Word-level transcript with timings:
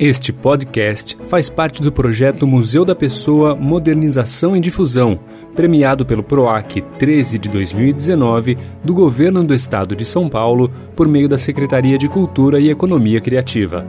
Este 0.00 0.32
podcast 0.32 1.14
faz 1.24 1.50
parte 1.50 1.82
do 1.82 1.92
projeto 1.92 2.46
Museu 2.46 2.86
da 2.86 2.94
Pessoa 2.94 3.54
Modernização 3.54 4.56
e 4.56 4.60
Difusão, 4.60 5.20
premiado 5.54 6.06
pelo 6.06 6.22
PROAC 6.22 6.80
13 6.98 7.38
de 7.38 7.50
2019 7.50 8.56
do 8.82 8.94
Governo 8.94 9.44
do 9.44 9.52
Estado 9.52 9.94
de 9.94 10.06
São 10.06 10.26
Paulo 10.26 10.72
por 10.96 11.06
meio 11.06 11.28
da 11.28 11.36
Secretaria 11.36 11.98
de 11.98 12.08
Cultura 12.08 12.58
e 12.58 12.70
Economia 12.70 13.20
Criativa. 13.20 13.86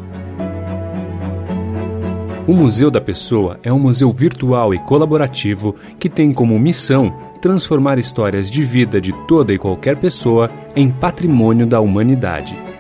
O 2.46 2.54
Museu 2.54 2.92
da 2.92 3.00
Pessoa 3.00 3.58
é 3.64 3.72
um 3.72 3.80
museu 3.80 4.12
virtual 4.12 4.74
e 4.74 4.80
colaborativo 4.80 5.78
que 5.98 6.10
tem 6.10 6.34
como 6.34 6.60
missão 6.60 7.16
transformar 7.42 7.98
histórias 7.98 8.52
de 8.52 8.64
vida 8.64 9.00
de 9.00 9.14
toda 9.30 9.54
e 9.54 9.58
qualquer 9.58 9.96
pessoa 9.96 10.52
em 10.76 10.92
patrimônio 10.92 11.66
da 11.66 11.80
humanidade. 11.80 12.71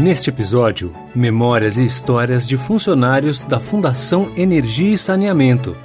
Neste 0.00 0.30
episódio, 0.30 0.94
memórias 1.14 1.76
e 1.76 1.84
histórias 1.84 2.48
de 2.48 2.56
funcionários 2.56 3.44
da 3.44 3.60
Fundação 3.60 4.32
Energia 4.34 4.94
e 4.94 4.96
Saneamento. 4.96 5.76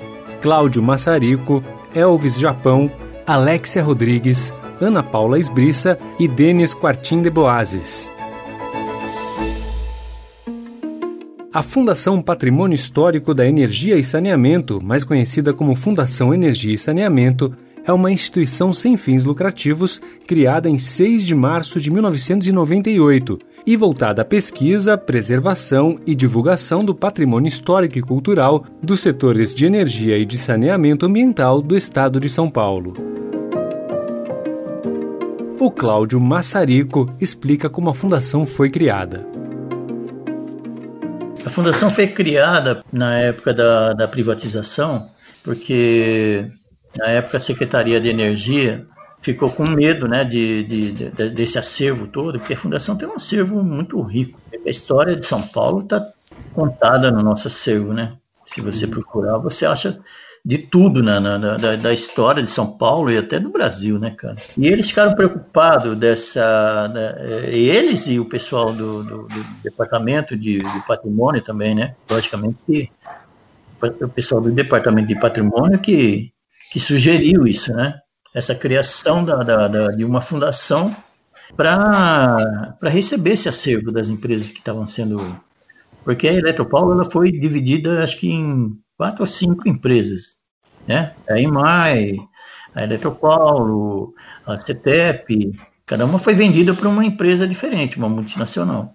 Cláudio 0.41 0.81
Massarico, 0.81 1.61
Elvis 1.93 2.39
Japão, 2.39 2.89
Alexia 3.27 3.83
Rodrigues, 3.83 4.53
Ana 4.79 5.03
Paula 5.03 5.37
Esbriça 5.37 5.99
e 6.17 6.29
Denis 6.29 6.73
Quartim 6.73 7.21
de 7.21 7.29
Boazes. 7.29 8.09
A 11.53 11.61
Fundação 11.61 12.21
Patrimônio 12.21 12.75
Histórico 12.75 13.33
da 13.33 13.45
Energia 13.45 13.97
e 13.97 14.03
Saneamento, 14.03 14.81
mais 14.81 15.03
conhecida 15.03 15.53
como 15.53 15.75
Fundação 15.75 16.33
Energia 16.33 16.73
e 16.73 16.77
Saneamento, 16.77 17.53
é 17.85 17.93
uma 17.93 18.11
instituição 18.11 18.73
sem 18.73 18.97
fins 18.97 19.23
lucrativos 19.23 20.01
criada 20.27 20.67
em 20.69 20.77
6 20.77 21.23
de 21.23 21.35
março 21.35 21.79
de 21.79 21.91
1998 21.91 23.37
e 23.65 23.77
voltada 23.77 24.21
à 24.21 24.25
pesquisa, 24.25 24.97
preservação 24.97 25.99
e 26.05 26.15
divulgação 26.15 26.83
do 26.83 26.93
patrimônio 26.93 27.47
histórico 27.47 27.97
e 27.97 28.01
cultural 28.01 28.65
dos 28.81 28.99
setores 28.99 29.53
de 29.53 29.65
energia 29.65 30.17
e 30.17 30.25
de 30.25 30.37
saneamento 30.37 31.05
ambiental 31.05 31.61
do 31.61 31.77
estado 31.77 32.19
de 32.19 32.29
São 32.29 32.49
Paulo. 32.49 32.93
O 35.59 35.71
Cláudio 35.71 36.19
Massarico 36.19 37.07
explica 37.19 37.69
como 37.69 37.89
a 37.89 37.93
fundação 37.93 38.45
foi 38.45 38.69
criada. 38.69 39.25
A 41.45 41.49
fundação 41.49 41.89
foi 41.89 42.07
criada 42.07 42.83
na 42.91 43.17
época 43.19 43.53
da, 43.53 43.93
da 43.93 44.07
privatização, 44.07 45.07
porque 45.43 46.51
na 46.97 47.07
época, 47.07 47.37
a 47.37 47.39
Secretaria 47.39 47.99
de 47.99 48.09
Energia 48.09 48.85
ficou 49.21 49.51
com 49.51 49.65
medo 49.65 50.07
né, 50.07 50.23
de, 50.23 50.63
de, 50.63 50.91
de, 50.91 51.29
desse 51.29 51.57
acervo 51.57 52.07
todo, 52.07 52.39
porque 52.39 52.53
a 52.53 52.57
Fundação 52.57 52.95
tem 52.95 53.07
um 53.07 53.15
acervo 53.15 53.63
muito 53.63 53.99
rico. 54.01 54.39
A 54.65 54.69
história 54.69 55.15
de 55.15 55.25
São 55.25 55.41
Paulo 55.41 55.81
está 55.81 56.07
contada 56.53 57.11
no 57.11 57.23
nosso 57.23 57.47
acervo, 57.47 57.93
né? 57.93 58.13
Se 58.45 58.61
você 58.61 58.85
procurar, 58.85 59.39
você 59.39 59.65
acha 59.65 59.99
de 60.45 60.59
tudo 60.59 61.01
na, 61.01 61.19
na, 61.19 61.57
da, 61.57 61.75
da, 61.75 61.91
história 61.91 62.43
de 62.43 62.49
São 62.51 62.77
Paulo 62.77 63.11
e 63.11 63.17
até 63.17 63.39
do 63.39 63.49
Brasil, 63.49 63.97
né, 63.97 64.11
cara? 64.11 64.37
E 64.55 64.67
eles 64.67 64.89
ficaram 64.89 65.15
preocupados 65.15 65.97
dessa. 65.97 66.87
Né, 66.89 67.49
eles 67.49 68.07
e 68.07 68.19
o 68.19 68.25
pessoal 68.25 68.71
do, 68.71 69.03
do, 69.03 69.23
do 69.23 69.43
Departamento 69.63 70.37
de, 70.37 70.59
de, 70.59 70.87
Patrimônio 70.87 71.41
também, 71.41 71.73
né? 71.73 71.95
Logicamente 72.09 72.57
que 72.67 72.91
o 73.81 74.07
pessoal 74.07 74.39
do 74.39 74.51
Departamento 74.51 75.07
de 75.07 75.19
Patrimônio 75.19 75.79
que 75.79 76.31
que 76.75 76.79
sugeriu 76.81 77.47
isso, 77.47 77.71
né? 77.71 77.97
Essa 78.33 78.53
criação 78.53 79.23
da, 79.23 79.35
da, 79.37 79.65
da 79.69 79.87
de 79.91 80.03
uma 80.03 80.21
fundação 80.21 80.93
para 81.55 82.75
receber 82.83 83.31
esse 83.31 83.47
acervo 83.47 83.93
das 83.93 84.09
empresas 84.09 84.51
que 84.51 84.57
estavam 84.57 84.85
sendo. 84.85 85.23
Porque 86.03 86.27
a 86.27 86.33
Eletropaulo 86.33 86.91
ela 86.91 87.05
foi 87.05 87.31
dividida, 87.31 88.03
acho 88.03 88.17
que 88.17 88.29
em 88.29 88.77
quatro 88.97 89.21
ou 89.21 89.25
cinco 89.25 89.69
empresas, 89.69 90.39
né? 90.85 91.13
A 91.29 91.39
IMAI, 91.39 92.17
a 92.75 92.83
Eletropaulo, 92.83 94.13
a 94.45 94.57
CETEP, 94.57 95.57
cada 95.85 96.05
uma 96.05 96.19
foi 96.19 96.33
vendida 96.33 96.73
para 96.73 96.89
uma 96.89 97.05
empresa 97.05 97.47
diferente, 97.47 97.97
uma 97.97 98.09
multinacional. 98.09 98.93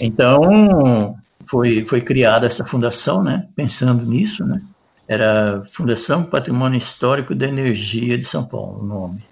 Então, 0.00 1.14
foi, 1.46 1.84
foi 1.84 2.00
criada 2.00 2.46
essa 2.46 2.64
fundação, 2.64 3.22
né? 3.22 3.46
Pensando 3.54 4.06
nisso, 4.06 4.42
né? 4.46 4.62
Era 5.06 5.62
Fundação 5.70 6.24
Patrimônio 6.24 6.78
Histórico 6.78 7.34
da 7.34 7.46
Energia 7.46 8.16
de 8.16 8.24
São 8.24 8.44
Paulo, 8.44 8.80
o 8.80 8.86
nome. 8.86 9.22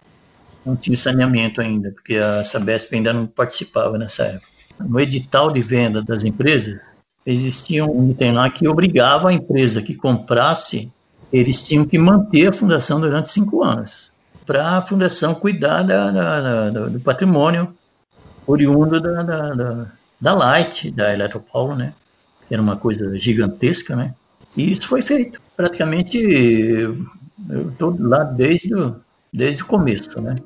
Não 0.65 0.77
tinha 0.77 0.97
saneamento 0.97 1.61
ainda, 1.61 1.91
porque 1.91 2.17
a 2.17 2.45
Sabesp 2.45 2.95
ainda 2.95 3.13
não 3.13 3.27
participava 3.27 3.99
nessa 3.99 4.25
época. 4.25 4.47
No 4.79 5.01
edital 5.01 5.51
de 5.51 5.63
venda 5.63 6.03
das 6.03 6.25
empresas, 6.25 6.79
existia 7.25 7.85
um 7.85 8.11
item 8.11 8.33
lá 8.33 8.51
que 8.51 8.69
obrigava 8.69 9.31
a 9.31 9.33
empresa 9.33 9.83
que 9.83 9.95
comprasse, 9.95 10.91
eles 11.33 11.67
tinham 11.67 11.85
que 11.85 11.99
manter 11.99 12.49
a 12.49 12.53
fundação 12.53 13.01
durante 13.01 13.31
cinco 13.31 13.63
anos, 13.63 14.13
para 14.45 14.79
a 14.79 14.83
fundação 14.83 15.35
cuidar 15.35 15.83
da, 15.83 16.11
da, 16.11 16.71
da, 16.71 16.87
do 16.89 17.01
patrimônio 17.01 17.75
oriundo 18.47 19.01
da, 19.01 19.23
da, 19.23 19.87
da 20.21 20.35
Light, 20.35 20.91
da 20.91 21.13
Eletropaulo, 21.13 21.75
né? 21.75 21.95
Era 22.51 22.61
uma 22.61 22.77
coisa 22.77 23.19
gigantesca, 23.19 23.97
né? 23.97 24.15
E 24.57 24.71
isso 24.71 24.87
foi 24.87 25.01
feito. 25.03 25.41
Praticamente 25.57 26.19
eu 26.19 27.69
estou 27.69 27.97
lá 27.99 28.25
desde, 28.25 28.71
desde 29.33 29.63
o 29.63 29.67
começo, 29.67 30.21
né? 30.21 30.37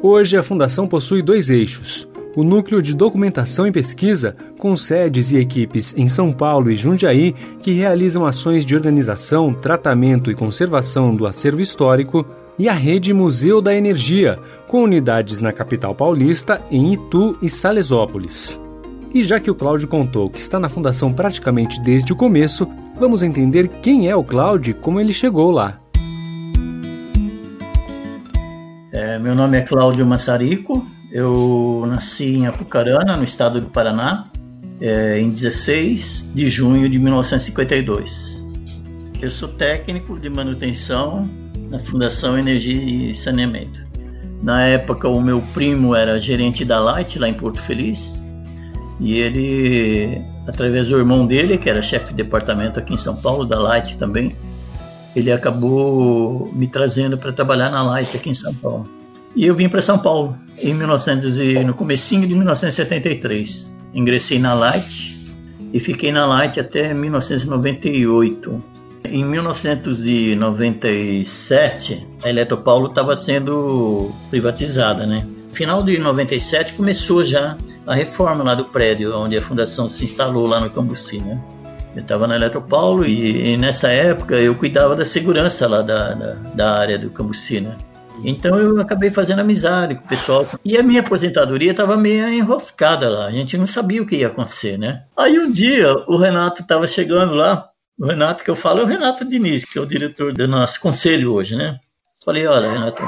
Hoje 0.00 0.36
a 0.36 0.42
Fundação 0.42 0.86
possui 0.86 1.22
dois 1.22 1.50
eixos. 1.50 2.08
O 2.36 2.44
Núcleo 2.44 2.80
de 2.80 2.94
Documentação 2.94 3.66
e 3.66 3.72
Pesquisa, 3.72 4.36
com 4.56 4.76
sedes 4.76 5.32
e 5.32 5.38
equipes 5.38 5.92
em 5.96 6.06
São 6.06 6.32
Paulo 6.32 6.70
e 6.70 6.76
Jundiaí, 6.76 7.34
que 7.60 7.72
realizam 7.72 8.24
ações 8.24 8.64
de 8.64 8.76
organização, 8.76 9.52
tratamento 9.52 10.30
e 10.30 10.36
conservação 10.36 11.16
do 11.16 11.26
acervo 11.26 11.60
histórico, 11.60 12.24
e 12.56 12.68
a 12.68 12.72
Rede 12.72 13.12
Museu 13.12 13.60
da 13.60 13.74
Energia, 13.74 14.38
com 14.68 14.84
unidades 14.84 15.40
na 15.40 15.52
capital 15.52 15.94
paulista, 15.94 16.60
em 16.70 16.92
Itu 16.92 17.36
e 17.42 17.48
Salesópolis. 17.48 18.60
E 19.12 19.22
já 19.22 19.40
que 19.40 19.50
o 19.50 19.54
Cláudio 19.54 19.88
contou 19.88 20.28
que 20.28 20.38
está 20.38 20.60
na 20.60 20.68
fundação 20.68 21.12
praticamente 21.12 21.80
desde 21.80 22.12
o 22.12 22.16
começo, 22.16 22.68
vamos 22.98 23.22
entender 23.22 23.68
quem 23.68 24.08
é 24.08 24.14
o 24.14 24.22
Cláudio 24.22 24.72
e 24.72 24.74
como 24.74 25.00
ele 25.00 25.12
chegou 25.12 25.50
lá. 25.50 25.80
É, 28.92 29.18
meu 29.18 29.34
nome 29.34 29.58
é 29.58 29.60
Cláudio 29.62 30.04
Massarico, 30.04 30.86
eu 31.10 31.84
nasci 31.88 32.36
em 32.36 32.46
Apucarana, 32.46 33.16
no 33.16 33.24
estado 33.24 33.60
do 33.60 33.68
Paraná, 33.68 34.24
é, 34.80 35.18
em 35.18 35.30
16 35.30 36.32
de 36.34 36.48
junho 36.50 36.88
de 36.88 36.98
1952. 36.98 38.46
Eu 39.20 39.30
sou 39.30 39.48
técnico 39.48 40.18
de 40.18 40.28
manutenção 40.28 41.28
na 41.70 41.78
Fundação 41.78 42.38
Energia 42.38 43.10
e 43.10 43.14
Saneamento. 43.14 43.80
Na 44.42 44.64
época, 44.64 45.08
o 45.08 45.20
meu 45.20 45.42
primo 45.52 45.94
era 45.94 46.18
gerente 46.20 46.64
da 46.64 46.78
Light, 46.78 47.18
lá 47.18 47.28
em 47.28 47.34
Porto 47.34 47.60
Feliz, 47.60 48.24
e 49.00 49.18
ele, 49.18 50.22
através 50.46 50.86
do 50.86 50.96
irmão 50.96 51.26
dele, 51.26 51.56
que 51.56 51.70
era 51.70 51.80
chefe 51.80 52.06
de 52.06 52.14
departamento 52.14 52.78
aqui 52.78 52.94
em 52.94 52.96
São 52.96 53.16
Paulo, 53.16 53.44
da 53.44 53.58
Light 53.58 53.96
também, 53.96 54.34
ele 55.14 55.30
acabou 55.30 56.50
me 56.52 56.66
trazendo 56.66 57.16
para 57.16 57.32
trabalhar 57.32 57.70
na 57.70 57.82
Light 57.82 58.16
aqui 58.16 58.30
em 58.30 58.34
São 58.34 58.52
Paulo. 58.54 58.88
E 59.36 59.44
eu 59.46 59.54
vim 59.54 59.68
para 59.68 59.80
São 59.80 59.98
Paulo 59.98 60.34
em 60.58 60.74
1900 60.74 61.38
e, 61.38 61.64
no 61.64 61.74
comecinho 61.74 62.26
de 62.26 62.34
1973. 62.34 63.76
Ingressei 63.94 64.38
na 64.38 64.54
Light 64.54 65.16
e 65.72 65.78
fiquei 65.78 66.10
na 66.10 66.26
Light 66.26 66.58
até 66.58 66.92
1998. 66.92 68.77
Em 69.10 69.24
1997, 69.24 72.06
a 72.22 72.28
Eletropaulo 72.28 72.88
estava 72.88 73.16
sendo 73.16 74.12
privatizada, 74.28 75.06
né? 75.06 75.26
Final 75.50 75.82
de 75.82 75.98
97 75.98 76.74
começou 76.74 77.24
já 77.24 77.56
a 77.86 77.94
reforma 77.94 78.44
lá 78.44 78.54
do 78.54 78.66
prédio 78.66 79.16
onde 79.16 79.34
a 79.36 79.42
fundação 79.42 79.88
se 79.88 80.04
instalou 80.04 80.46
lá 80.46 80.60
no 80.60 80.70
Cambuci, 80.70 81.18
né? 81.20 81.40
Eu 81.96 82.02
estava 82.02 82.26
na 82.26 82.36
Eletropaulo 82.36 83.06
e, 83.06 83.54
e, 83.54 83.56
nessa 83.56 83.88
época 83.88 84.36
eu 84.36 84.54
cuidava 84.54 84.94
da 84.94 85.04
segurança 85.04 85.66
lá 85.66 85.80
da, 85.80 86.12
da, 86.12 86.34
da 86.54 86.78
área 86.78 86.98
do 86.98 87.10
Cambuci, 87.10 87.60
né? 87.60 87.74
Então 88.24 88.58
eu 88.58 88.80
acabei 88.80 89.10
fazendo 89.10 89.40
amizade 89.40 89.94
com 89.94 90.04
o 90.04 90.08
pessoal. 90.08 90.46
E 90.64 90.76
a 90.76 90.82
minha 90.82 91.00
aposentadoria 91.00 91.70
estava 91.70 91.96
meio 91.96 92.28
enroscada 92.28 93.08
lá. 93.08 93.26
A 93.26 93.30
gente 93.30 93.56
não 93.56 93.66
sabia 93.66 94.02
o 94.02 94.06
que 94.06 94.16
ia 94.16 94.26
acontecer, 94.26 94.78
né? 94.78 95.04
Aí 95.16 95.38
um 95.38 95.50
dia 95.50 95.92
o 96.06 96.16
Renato 96.16 96.62
estava 96.62 96.86
chegando 96.86 97.34
lá. 97.34 97.68
O 97.98 98.06
Renato 98.06 98.44
que 98.44 98.50
eu 98.50 98.54
falo 98.54 98.80
é 98.80 98.84
o 98.84 98.86
Renato 98.86 99.24
Diniz, 99.24 99.64
que 99.64 99.76
é 99.76 99.80
o 99.82 99.86
diretor 99.86 100.32
do 100.32 100.46
nosso 100.46 100.80
conselho 100.80 101.32
hoje, 101.32 101.56
né? 101.56 101.80
Falei, 102.24 102.46
olha, 102.46 102.70
Renato, 102.70 103.02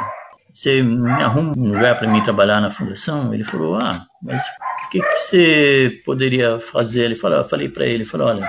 você 0.52 0.82
me 0.82 1.08
arruma 1.22 1.52
um 1.56 1.72
lugar 1.74 1.96
para 1.96 2.08
mim 2.08 2.20
trabalhar 2.24 2.60
na 2.60 2.72
fundação? 2.72 3.32
Ele 3.32 3.44
falou, 3.44 3.76
ah, 3.76 4.04
mas 4.20 4.42
o 4.86 4.90
que, 4.90 5.00
que 5.00 5.16
você 5.16 6.02
poderia 6.04 6.58
fazer? 6.58 7.04
Ele 7.04 7.14
falou, 7.14 7.38
eu 7.38 7.44
falei 7.44 7.68
para 7.68 7.86
ele, 7.86 8.04
falou, 8.04 8.26
olha, 8.26 8.48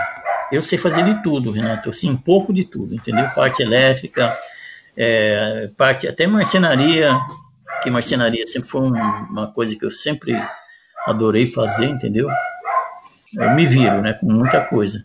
eu 0.51 0.63
sei 0.63 0.79
fazer 0.79 1.03
de 1.03 1.21
tudo, 1.21 1.51
Renato, 1.51 1.91
assim, 1.91 2.09
um 2.09 2.17
pouco 2.17 2.51
de 2.51 2.63
tudo, 2.63 2.95
entendeu? 2.95 3.29
Parte 3.35 3.61
elétrica, 3.61 4.35
é, 4.97 5.69
parte 5.77 6.07
até 6.07 6.25
marcenaria, 6.25 7.19
porque 7.75 7.91
marcenaria 7.91 8.47
sempre 8.47 8.67
foi 8.67 8.81
um, 8.81 8.95
uma 9.29 9.53
coisa 9.53 9.77
que 9.77 9.85
eu 9.85 9.91
sempre 9.91 10.33
adorei 11.05 11.45
fazer, 11.45 11.85
entendeu? 11.85 12.27
Eu 13.33 13.51
me 13.51 13.65
viro, 13.67 14.01
né, 14.01 14.13
com 14.13 14.25
muita 14.25 14.61
coisa. 14.61 14.99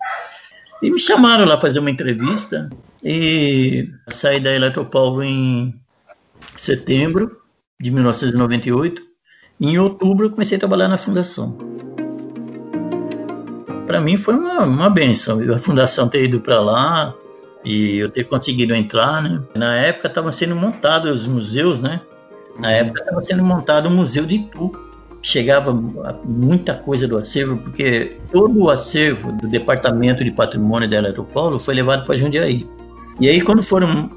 E 0.82 0.90
me 0.90 1.00
chamaram 1.00 1.44
lá 1.44 1.56
fazer 1.56 1.78
uma 1.78 1.90
entrevista 1.90 2.69
e 3.02 3.88
saí 4.08 4.40
da 4.40 4.55
Eletropaulo 4.55 5.23
em 5.23 5.75
setembro 6.56 7.40
de 7.81 7.90
1998. 7.90 9.02
E 9.58 9.69
em 9.69 9.78
outubro 9.78 10.26
eu 10.26 10.31
comecei 10.31 10.56
a 10.56 10.61
trabalhar 10.61 10.88
na 10.88 10.99
fundação. 10.99 11.56
Para 13.87 14.00
mim 14.00 14.19
foi 14.19 14.34
uma, 14.34 14.64
uma 14.64 14.90
benção. 14.90 15.40
A 15.55 15.58
fundação 15.58 16.08
ter 16.08 16.25
ido 16.25 16.40
para 16.40 16.61
lá 16.61 17.14
e 17.64 17.96
eu 17.96 18.11
ter 18.11 18.25
conseguido 18.25 18.75
entrar, 18.75 19.23
né? 19.23 19.43
Na 19.55 19.76
época 19.76 20.08
estavam 20.08 20.31
sendo 20.31 20.55
montados 20.55 21.23
os 21.23 21.26
museus, 21.26 21.81
né? 21.81 22.02
Na 22.58 22.70
época 22.70 23.00
estava 23.00 23.23
sendo 23.23 23.44
montado 23.44 23.87
o 23.87 23.90
Museu 23.90 24.26
de 24.26 24.37
Itu 24.37 24.86
chegava 25.26 25.73
muita 26.25 26.73
coisa 26.73 27.08
do 27.08 27.19
acervo, 27.19 27.56
porque 27.56 28.17
todo 28.31 28.62
o 28.62 28.70
acervo 28.70 29.32
do 29.32 29.49
Departamento 29.49 30.23
de 30.23 30.31
Patrimônio 30.31 30.88
da 30.88 30.99
Eletropaulo 30.99 31.58
foi 31.58 31.75
levado 31.75 32.06
para 32.06 32.17
Jundiaí. 32.17 32.64
E 33.20 33.28
aí, 33.28 33.40
quando 33.40 33.61
foram, 33.61 34.08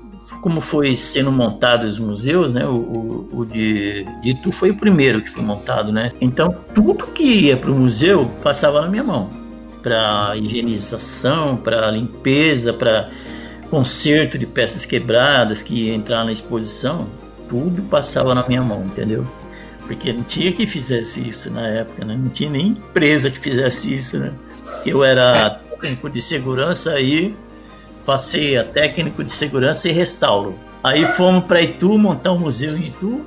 como 0.43 0.61
foi 0.61 0.95
sendo 0.95 1.31
montados 1.31 1.93
os 1.93 1.99
museus, 1.99 2.51
né, 2.53 2.63
o, 2.63 2.75
o, 2.75 3.29
o 3.39 3.45
de, 3.45 4.03
de 4.21 4.29
Itu 4.29 4.51
foi 4.51 4.69
o 4.69 4.75
primeiro 4.75 5.19
que 5.19 5.31
foi 5.31 5.41
montado, 5.41 5.91
né? 5.91 6.11
Então, 6.21 6.55
tudo 6.75 7.07
que 7.07 7.23
ia 7.23 7.57
para 7.57 7.71
o 7.71 7.75
museu 7.75 8.29
passava 8.43 8.79
na 8.79 8.87
minha 8.87 9.03
mão, 9.03 9.31
para 9.81 10.37
higienização, 10.37 11.57
para 11.57 11.89
limpeza, 11.89 12.71
para 12.71 13.09
conserto 13.71 14.37
de 14.37 14.45
peças 14.45 14.85
quebradas 14.85 15.63
que 15.63 15.87
ia 15.87 15.95
entrar 15.95 16.23
na 16.23 16.31
exposição, 16.31 17.07
tudo 17.49 17.81
passava 17.89 18.35
na 18.35 18.47
minha 18.47 18.61
mão, 18.61 18.83
entendeu? 18.85 19.25
Porque 19.89 20.13
não 20.13 20.21
tinha 20.21 20.51
que 20.51 20.67
fizesse 20.67 21.27
isso 21.27 21.51
na 21.51 21.67
época, 21.67 22.05
né? 22.05 22.15
não 22.15 22.29
tinha 22.29 22.51
nem 22.51 22.67
empresa 22.67 23.31
que 23.31 23.39
fizesse 23.39 23.95
isso. 23.95 24.19
Né? 24.19 24.31
Eu 24.85 25.03
era 25.03 25.49
técnico 25.49 26.07
de 26.07 26.21
segurança 26.21 26.91
aí, 26.91 27.35
passei 28.05 28.55
a 28.55 28.63
técnico 28.63 29.23
de 29.23 29.31
segurança 29.31 29.89
e 29.89 29.91
restauro. 29.91 30.53
Aí 30.83 31.07
fomos 31.07 31.45
para 31.45 31.59
Itu, 31.63 31.97
montar 31.97 32.33
um 32.33 32.37
museu 32.37 32.77
em 32.77 32.83
Itu. 32.83 33.25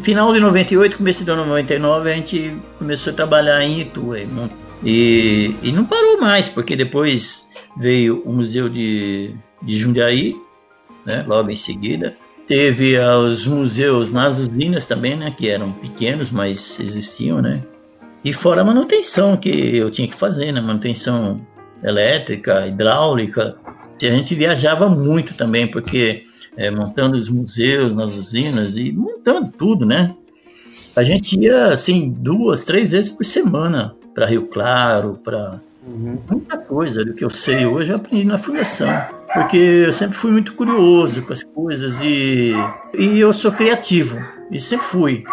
Final 0.00 0.32
de 0.32 0.40
98, 0.40 0.96
começo 0.96 1.24
de 1.24 1.30
99, 1.30 2.10
a 2.10 2.16
gente 2.16 2.56
começou 2.80 3.12
a 3.12 3.16
trabalhar 3.16 3.62
em 3.62 3.82
Itu. 3.82 4.12
Aí, 4.12 4.28
e, 4.82 5.54
e 5.62 5.70
não 5.70 5.84
parou 5.84 6.20
mais, 6.20 6.48
porque 6.48 6.74
depois 6.74 7.48
veio 7.76 8.20
o 8.26 8.32
Museu 8.32 8.68
de, 8.68 9.36
de 9.62 9.78
Jundiaí, 9.78 10.34
né, 11.06 11.24
logo 11.28 11.48
em 11.48 11.56
seguida. 11.56 12.16
Teve 12.46 12.98
os 12.98 13.46
museus 13.46 14.10
nas 14.10 14.38
usinas 14.38 14.86
também, 14.86 15.16
né? 15.16 15.32
Que 15.36 15.48
eram 15.48 15.72
pequenos, 15.72 16.30
mas 16.30 16.78
existiam, 16.80 17.40
né? 17.40 17.62
E 18.24 18.32
fora 18.32 18.60
a 18.60 18.64
manutenção 18.64 19.36
que 19.36 19.76
eu 19.76 19.90
tinha 19.90 20.08
que 20.08 20.16
fazer, 20.16 20.52
né? 20.52 20.60
Manutenção 20.60 21.40
elétrica, 21.82 22.66
hidráulica. 22.66 23.56
E 24.00 24.06
a 24.06 24.10
gente 24.10 24.34
viajava 24.34 24.88
muito 24.88 25.34
também, 25.34 25.66
porque 25.66 26.24
é, 26.56 26.70
montando 26.70 27.16
os 27.16 27.28
museus 27.28 27.94
nas 27.94 28.16
usinas 28.16 28.76
e 28.76 28.92
montando 28.92 29.50
tudo, 29.50 29.86
né? 29.86 30.14
A 30.94 31.02
gente 31.02 31.38
ia, 31.38 31.68
assim, 31.68 32.10
duas, 32.10 32.64
três 32.64 32.90
vezes 32.90 33.10
por 33.10 33.24
semana 33.24 33.94
para 34.14 34.26
Rio 34.26 34.46
Claro, 34.46 35.18
para 35.22 35.60
uhum. 35.86 36.18
muita 36.30 36.58
coisa 36.58 37.04
do 37.04 37.14
que 37.14 37.24
eu 37.24 37.30
sei 37.30 37.64
hoje 37.64 37.90
eu 37.90 37.96
aprendi 37.96 38.24
na 38.24 38.36
fundação 38.36 38.88
porque 39.34 39.56
eu 39.56 39.92
sempre 39.92 40.16
fui 40.16 40.30
muito 40.30 40.54
curioso 40.54 41.22
com 41.22 41.32
as 41.32 41.42
coisas 41.42 42.00
e, 42.02 42.52
e 42.96 43.18
eu 43.18 43.32
sou 43.32 43.50
criativo, 43.50 44.18
e 44.50 44.60
sempre 44.60 44.86
fui. 44.86 45.24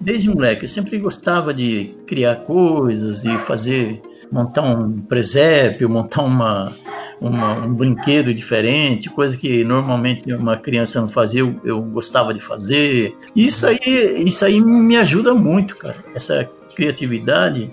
Desde 0.00 0.28
moleque, 0.28 0.64
eu 0.64 0.68
sempre 0.68 0.96
gostava 0.98 1.52
de 1.52 1.92
criar 2.06 2.36
coisas, 2.36 3.22
de 3.22 3.36
fazer, 3.38 4.00
montar 4.30 4.62
um 4.62 5.00
presépio, 5.00 5.90
montar 5.90 6.22
uma, 6.22 6.72
uma, 7.20 7.54
um 7.66 7.74
brinquedo 7.74 8.32
diferente, 8.32 9.10
coisa 9.10 9.36
que 9.36 9.64
normalmente 9.64 10.32
uma 10.32 10.56
criança 10.56 11.00
não 11.00 11.08
fazia, 11.08 11.40
eu, 11.40 11.60
eu 11.64 11.82
gostava 11.82 12.32
de 12.32 12.38
fazer. 12.38 13.12
Isso 13.34 13.66
aí, 13.66 14.22
isso 14.24 14.44
aí 14.44 14.60
me 14.60 14.96
ajuda 14.96 15.34
muito, 15.34 15.74
cara. 15.76 15.96
Essa 16.14 16.48
criatividade 16.76 17.68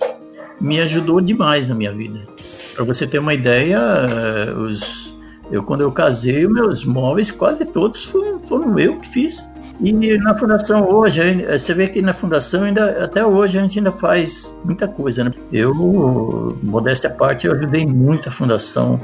me 0.60 0.80
ajudou 0.82 1.22
demais 1.22 1.70
na 1.70 1.76
minha 1.76 1.94
vida. 1.94 2.26
Para 2.74 2.84
você 2.84 3.06
ter 3.06 3.20
uma 3.20 3.36
ideia, 3.36 3.78
eh, 3.78 4.54
os 4.54 5.15
eu, 5.52 5.64
quando 5.64 5.82
eu 5.82 5.92
casei, 5.92 6.48
meus 6.48 6.86
móveis 6.86 7.32
quase 7.32 7.66
todos 7.66 8.06
foram, 8.06 8.40
foram 8.40 8.80
eu 8.80 9.00
que 9.00 9.10
fiz. 9.10 9.50
E 9.82 10.18
na 10.18 10.34
fundação 10.36 10.90
hoje, 10.90 11.46
você 11.46 11.74
vê 11.74 11.88
que 11.88 12.02
na 12.02 12.14
fundação 12.14 12.64
ainda 12.64 13.04
até 13.04 13.26
hoje 13.26 13.58
a 13.58 13.62
gente 13.62 13.80
ainda 13.80 13.92
faz 13.92 14.58
muita 14.64 14.88
coisa. 14.88 15.26
Né? 15.26 15.32
Eu, 15.52 15.74
modéstia 16.64 17.10
à 17.10 17.14
parte, 17.14 17.46
eu 17.46 17.54
ajudei 17.54 17.86
muito 17.86 18.30
a 18.30 18.32
fundação. 18.32 19.00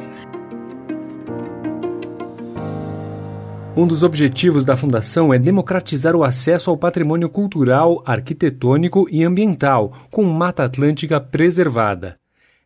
Um 3.75 3.87
dos 3.87 4.03
objetivos 4.03 4.65
da 4.65 4.75
Fundação 4.75 5.33
é 5.33 5.39
democratizar 5.39 6.13
o 6.13 6.25
acesso 6.25 6.69
ao 6.69 6.77
patrimônio 6.77 7.29
cultural, 7.29 8.03
arquitetônico 8.05 9.07
e 9.09 9.23
ambiental, 9.23 9.93
com 10.11 10.23
Mata 10.23 10.65
Atlântica 10.65 11.21
preservada. 11.21 12.20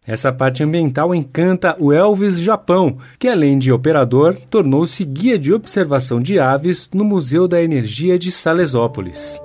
Essa 0.07 0.31
parte 0.31 0.63
ambiental 0.63 1.15
encanta 1.15 1.75
o 1.79 1.91
Elvis 1.91 2.39
Japão, 2.39 2.99
que 3.17 3.27
além 3.27 3.57
de 3.57 3.71
operador, 3.71 4.37
tornou-se 4.51 5.03
guia 5.03 5.37
de 5.39 5.51
observação 5.51 6.21
de 6.21 6.39
aves 6.39 6.87
no 6.93 7.03
Museu 7.03 7.47
da 7.47 7.59
Energia 7.61 8.19
de 8.19 8.31
Salesópolis. 8.31 9.41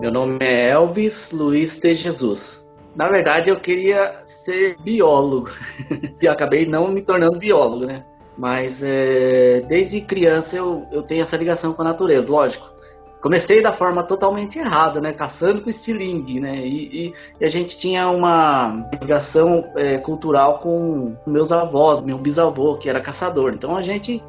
Meu 0.00 0.10
nome 0.10 0.38
é 0.40 0.70
Elvis 0.70 1.30
Luiz 1.30 1.78
de 1.78 1.94
Jesus. 1.94 2.68
Na 2.96 3.08
verdade, 3.08 3.50
eu 3.50 3.60
queria 3.60 4.20
ser 4.26 4.76
biólogo 4.82 5.50
e 6.20 6.26
acabei 6.26 6.66
não 6.66 6.88
me 6.88 7.02
tornando 7.02 7.38
biólogo, 7.38 7.86
né? 7.86 8.04
Mas 8.36 8.82
é, 8.82 9.60
desde 9.68 10.00
criança 10.00 10.56
eu, 10.56 10.84
eu 10.90 11.02
tenho 11.04 11.22
essa 11.22 11.36
ligação 11.36 11.72
com 11.72 11.82
a 11.82 11.84
natureza, 11.84 12.30
lógico 12.30 12.77
comecei 13.20 13.62
da 13.62 13.72
forma 13.72 14.02
totalmente 14.02 14.58
errada, 14.58 15.00
né? 15.00 15.12
Caçando 15.12 15.62
com 15.62 15.70
estilingue, 15.70 16.40
né? 16.40 16.56
E, 16.56 17.06
e, 17.08 17.14
e, 17.40 17.44
a 17.44 17.48
gente 17.48 17.78
tinha 17.78 18.08
uma 18.08 18.88
ligação 19.00 19.70
é, 19.76 19.98
cultural 19.98 20.58
com 20.58 21.16
meus 21.26 21.52
avós, 21.52 22.00
meu 22.00 22.18
bisavô, 22.18 22.76
que 22.76 22.88
era 22.88 23.00
caçador. 23.00 23.52
Então 23.52 23.76
a 23.76 23.82
gente 23.82 24.22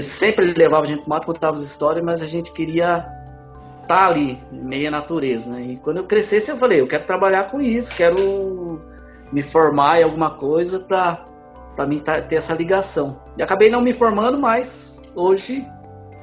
sempre 0.00 0.52
levava 0.52 0.84
a 0.84 0.88
gente 0.88 1.00
pro 1.00 1.10
mato, 1.10 1.26
contava 1.26 1.54
as 1.54 1.62
histórias, 1.62 2.04
mas 2.04 2.22
a 2.22 2.26
gente 2.26 2.52
queria 2.52 3.06
estar 3.82 3.96
tá 3.96 4.06
ali, 4.06 4.38
meia 4.50 4.90
natureza, 4.90 5.50
né? 5.50 5.62
E 5.62 5.76
quando 5.76 5.98
eu 5.98 6.04
crescesse, 6.04 6.50
eu 6.50 6.56
falei, 6.56 6.80
eu 6.80 6.86
quero 6.86 7.04
trabalhar 7.04 7.50
com 7.50 7.60
isso, 7.60 7.94
quero 7.94 8.80
me 9.30 9.42
formar 9.42 10.00
em 10.00 10.04
alguma 10.04 10.30
coisa 10.30 10.78
para 10.80 11.26
para 11.74 11.86
mim 11.86 11.98
tá, 11.98 12.20
ter 12.20 12.36
essa 12.36 12.54
ligação. 12.54 13.20
E 13.36 13.42
acabei 13.42 13.68
não 13.68 13.80
me 13.80 13.92
formando, 13.92 14.38
mas 14.38 15.02
hoje 15.14 15.66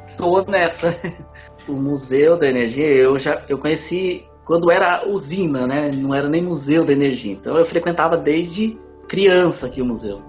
estou 0.08 0.46
nessa. 0.46 0.96
o 1.68 1.74
Museu 1.74 2.38
da 2.38 2.48
Energia, 2.48 2.88
eu 2.88 3.18
já 3.20 3.42
eu 3.48 3.58
conheci 3.58 4.26
quando 4.46 4.72
era 4.72 5.08
usina, 5.08 5.68
né? 5.68 5.92
Não 5.94 6.14
era 6.14 6.28
nem 6.28 6.42
Museu 6.42 6.84
da 6.84 6.94
Energia. 6.94 7.34
Então 7.34 7.58
eu 7.58 7.66
frequentava 7.66 8.18
desde 8.18 8.78
criança 9.08 9.68
aqui 9.68 9.82
o 9.82 9.86
museu. 9.86 10.22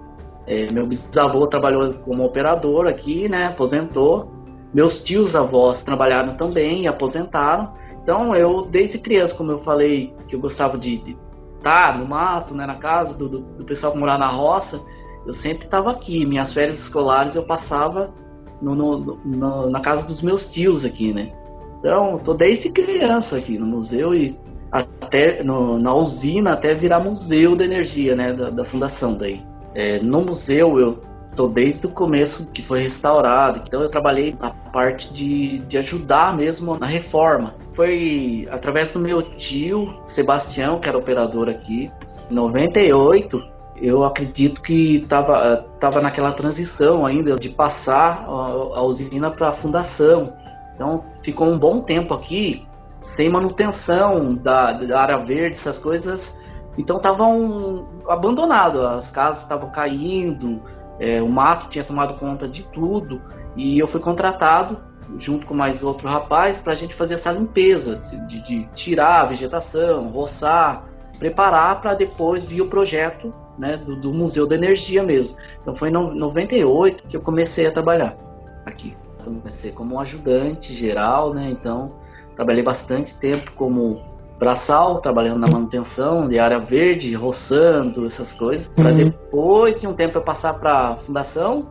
É, 0.45 0.69
meu 0.71 0.85
bisavô 0.85 1.47
trabalhou 1.47 1.93
como 1.95 2.23
operador 2.23 2.87
aqui, 2.87 3.29
né? 3.29 3.47
Aposentou. 3.47 4.31
Meus 4.73 5.03
tios 5.03 5.35
avós 5.35 5.83
trabalharam 5.83 6.35
também 6.35 6.81
e 6.81 6.87
aposentaram. 6.87 7.73
Então 8.01 8.35
eu, 8.35 8.63
desde 8.63 8.97
criança, 8.99 9.35
como 9.35 9.51
eu 9.51 9.59
falei, 9.59 10.13
que 10.27 10.35
eu 10.35 10.39
gostava 10.39 10.77
de 10.77 11.17
estar 11.57 11.97
no 11.97 12.05
mato, 12.05 12.53
né? 12.53 12.65
Na 12.65 12.75
casa 12.75 13.17
do, 13.17 13.29
do, 13.29 13.39
do 13.39 13.63
pessoal 13.63 13.93
que 13.93 13.99
morava 13.99 14.19
na 14.19 14.27
roça, 14.27 14.81
eu 15.25 15.31
sempre 15.33 15.65
estava 15.65 15.91
aqui. 15.91 16.25
Minhas 16.25 16.53
férias 16.53 16.79
escolares 16.79 17.35
eu 17.35 17.45
passava 17.45 18.13
no, 18.61 18.75
no, 18.75 19.19
no, 19.23 19.69
na 19.69 19.79
casa 19.79 20.05
dos 20.05 20.21
meus 20.21 20.51
tios 20.51 20.85
aqui, 20.85 21.13
né? 21.13 21.31
Então, 21.79 22.17
tô 22.17 22.33
desde 22.33 22.69
criança 22.69 23.37
aqui 23.37 23.57
no 23.57 23.65
museu 23.65 24.15
e 24.15 24.37
até 24.71 25.43
no, 25.43 25.77
na 25.77 25.93
usina 25.93 26.53
até 26.53 26.73
virar 26.73 26.99
museu 26.99 27.55
da 27.55 27.65
energia, 27.65 28.15
né? 28.15 28.33
Da, 28.33 28.49
da 28.49 28.65
fundação 28.65 29.15
daí. 29.15 29.41
É, 29.75 29.99
no 29.99 30.21
museu 30.21 30.79
eu 30.79 31.01
tô 31.35 31.47
desde 31.47 31.87
o 31.87 31.89
começo 31.89 32.47
que 32.51 32.61
foi 32.61 32.79
restaurado, 32.79 33.63
então 33.67 33.81
eu 33.81 33.89
trabalhei 33.89 34.35
na 34.39 34.51
parte 34.51 35.11
de, 35.13 35.59
de 35.59 35.77
ajudar 35.77 36.35
mesmo 36.35 36.77
na 36.77 36.85
reforma. 36.85 37.55
Foi 37.73 38.47
através 38.51 38.93
do 38.93 38.99
meu 38.99 39.21
tio 39.21 39.99
Sebastião, 40.05 40.79
que 40.79 40.87
era 40.87 40.97
operador 40.97 41.49
aqui, 41.49 41.91
em 42.29 42.33
98, 42.33 43.52
eu 43.75 44.03
acredito 44.03 44.61
que 44.61 44.97
estava 44.97 45.65
tava 45.79 46.01
naquela 46.01 46.31
transição 46.31 47.05
ainda 47.05 47.35
de 47.35 47.49
passar 47.49 48.25
a, 48.27 48.79
a 48.79 48.83
usina 48.83 49.31
para 49.31 49.49
a 49.49 49.53
fundação. 49.53 50.33
Então 50.75 51.03
ficou 51.21 51.47
um 51.47 51.57
bom 51.57 51.81
tempo 51.81 52.13
aqui 52.13 52.67
sem 53.01 53.29
manutenção 53.29 54.33
da, 54.33 54.71
da 54.73 55.01
área 55.01 55.17
verde, 55.17 55.57
essas 55.57 55.79
coisas. 55.79 56.41
Então 56.77 56.97
estavam 56.97 57.87
abandonados, 58.07 58.81
as 58.81 59.11
casas 59.11 59.43
estavam 59.43 59.69
caindo, 59.69 60.61
é, 60.99 61.21
o 61.21 61.27
mato 61.27 61.69
tinha 61.69 61.83
tomado 61.83 62.15
conta 62.15 62.47
de 62.47 62.63
tudo 62.63 63.21
e 63.55 63.77
eu 63.77 63.87
fui 63.87 63.99
contratado 63.99 64.81
junto 65.19 65.45
com 65.45 65.53
mais 65.53 65.83
outro 65.83 66.07
rapaz, 66.07 66.57
para 66.57 66.73
a 66.73 66.75
gente 66.75 66.95
fazer 66.95 67.15
essa 67.15 67.31
limpeza, 67.31 67.97
de, 67.97 68.41
de 68.41 68.65
tirar 68.73 69.21
a 69.21 69.25
vegetação, 69.25 70.09
roçar, 70.09 70.85
preparar 71.19 71.81
para 71.81 71.93
depois 71.93 72.43
vir 72.45 72.61
o 72.61 72.67
projeto 72.67 73.33
né, 73.57 73.77
do, 73.77 73.95
do, 73.95 74.13
Museu 74.13 74.47
da 74.47 74.55
Energia 74.55 75.03
mesmo. 75.03 75.37
Então 75.61 75.75
foi 75.75 75.89
em 75.89 75.91
98 75.91 77.07
que 77.07 77.17
eu 77.17 77.21
comecei 77.21 77.67
a 77.67 77.71
trabalhar 77.71 78.17
aqui. 78.65 78.95
Comecei 79.23 79.71
como 79.71 79.99
ajudante 79.99 80.73
geral, 80.73 81.33
né? 81.33 81.49
Então 81.49 81.93
trabalhei 82.35 82.63
bastante 82.63 83.17
tempo 83.17 83.51
como 83.53 84.01
braçal, 84.37 84.99
trabalhando 84.99 85.39
na 85.39 85.47
manutenção 85.47 86.27
de 86.27 86.39
área 86.39 86.59
verde, 86.59 87.13
roçando, 87.13 88.05
essas 88.05 88.33
coisas. 88.33 88.67
Para 88.67 88.89
uhum. 88.89 88.95
depois 88.97 89.79
de 89.79 89.87
um 89.87 89.93
tempo 89.93 90.17
eu 90.17 90.21
passar 90.21 90.55
para 90.55 90.97
fundação, 90.97 91.67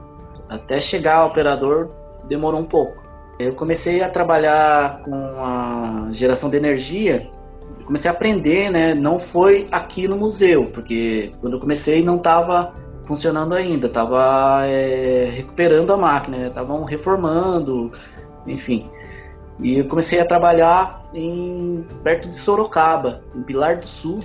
até 0.49 0.81
chegar 0.81 1.17
ao 1.17 1.29
operador 1.29 1.91
demorou 2.29 2.61
um 2.61 2.65
pouco. 2.65 3.03
Eu 3.39 3.55
comecei 3.55 4.03
a 4.03 4.09
trabalhar 4.09 5.03
com 5.03 5.15
a 5.15 6.09
geração 6.13 6.49
de 6.49 6.57
energia 6.57 7.31
comecei 7.83 8.11
a 8.11 8.15
aprender, 8.15 8.71
né? 8.71 8.95
Não 8.95 9.19
foi 9.19 9.69
aqui 9.71 10.07
no 10.09 10.17
museu, 10.17 10.67
porque 10.67 11.33
quando 11.41 11.55
eu 11.55 11.61
comecei 11.61 12.03
não 12.03 12.17
estava 12.17 12.75
funcionando 13.05 13.55
ainda, 13.55 13.87
estava 13.87 14.67
é, 14.67 15.31
recuperando 15.35 15.93
a 15.93 15.97
máquina, 15.97 16.47
estavam 16.47 16.81
né? 16.81 16.87
reformando, 16.89 17.93
enfim. 18.47 18.89
E 19.61 19.79
eu 19.79 19.87
comecei 19.87 20.21
a 20.21 20.25
trabalhar 20.25 21.05
em 21.13 21.87
perto 22.03 22.29
de 22.29 22.35
Sorocaba, 22.35 23.23
em 23.35 23.43
Pilar 23.43 23.77
do 23.77 23.87
Sul, 23.87 24.21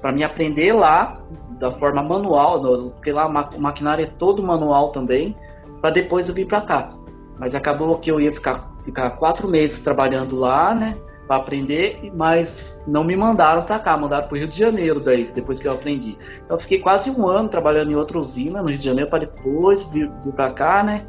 para 0.00 0.12
me 0.12 0.24
aprender 0.24 0.72
lá 0.72 1.18
da 1.58 1.70
forma 1.70 2.02
manual, 2.02 2.90
porque 2.90 3.12
lá 3.12 3.26
o 3.26 3.60
maquinário 3.60 4.04
é 4.04 4.06
todo 4.06 4.42
manual 4.42 4.90
também, 4.90 5.36
para 5.80 5.90
depois 5.90 6.28
eu 6.28 6.34
vir 6.34 6.46
para 6.46 6.60
cá. 6.60 6.90
Mas 7.38 7.54
acabou 7.54 7.98
que 7.98 8.10
eu 8.10 8.20
ia 8.20 8.32
ficar, 8.32 8.70
ficar 8.84 9.10
quatro 9.10 9.48
meses 9.48 9.80
trabalhando 9.80 10.36
lá, 10.36 10.74
né? 10.74 10.96
Para 11.30 11.36
aprender, 11.36 12.10
mas 12.12 12.76
não 12.88 13.04
me 13.04 13.14
mandaram 13.14 13.62
para 13.62 13.78
cá, 13.78 13.96
mandaram 13.96 14.26
para 14.26 14.34
o 14.34 14.36
Rio 14.36 14.48
de 14.48 14.58
Janeiro 14.58 14.98
daí, 14.98 15.30
depois 15.32 15.60
que 15.60 15.68
eu 15.68 15.72
aprendi. 15.72 16.18
Então 16.44 16.56
eu 16.56 16.58
fiquei 16.58 16.80
quase 16.80 17.08
um 17.08 17.28
ano 17.28 17.48
trabalhando 17.48 17.92
em 17.92 17.94
outra 17.94 18.18
usina 18.18 18.60
no 18.60 18.68
Rio 18.68 18.78
de 18.78 18.84
Janeiro 18.84 19.08
para 19.08 19.20
depois 19.20 19.84
vir, 19.84 20.10
vir 20.24 20.32
para 20.32 20.50
cá, 20.50 20.82
né? 20.82 21.06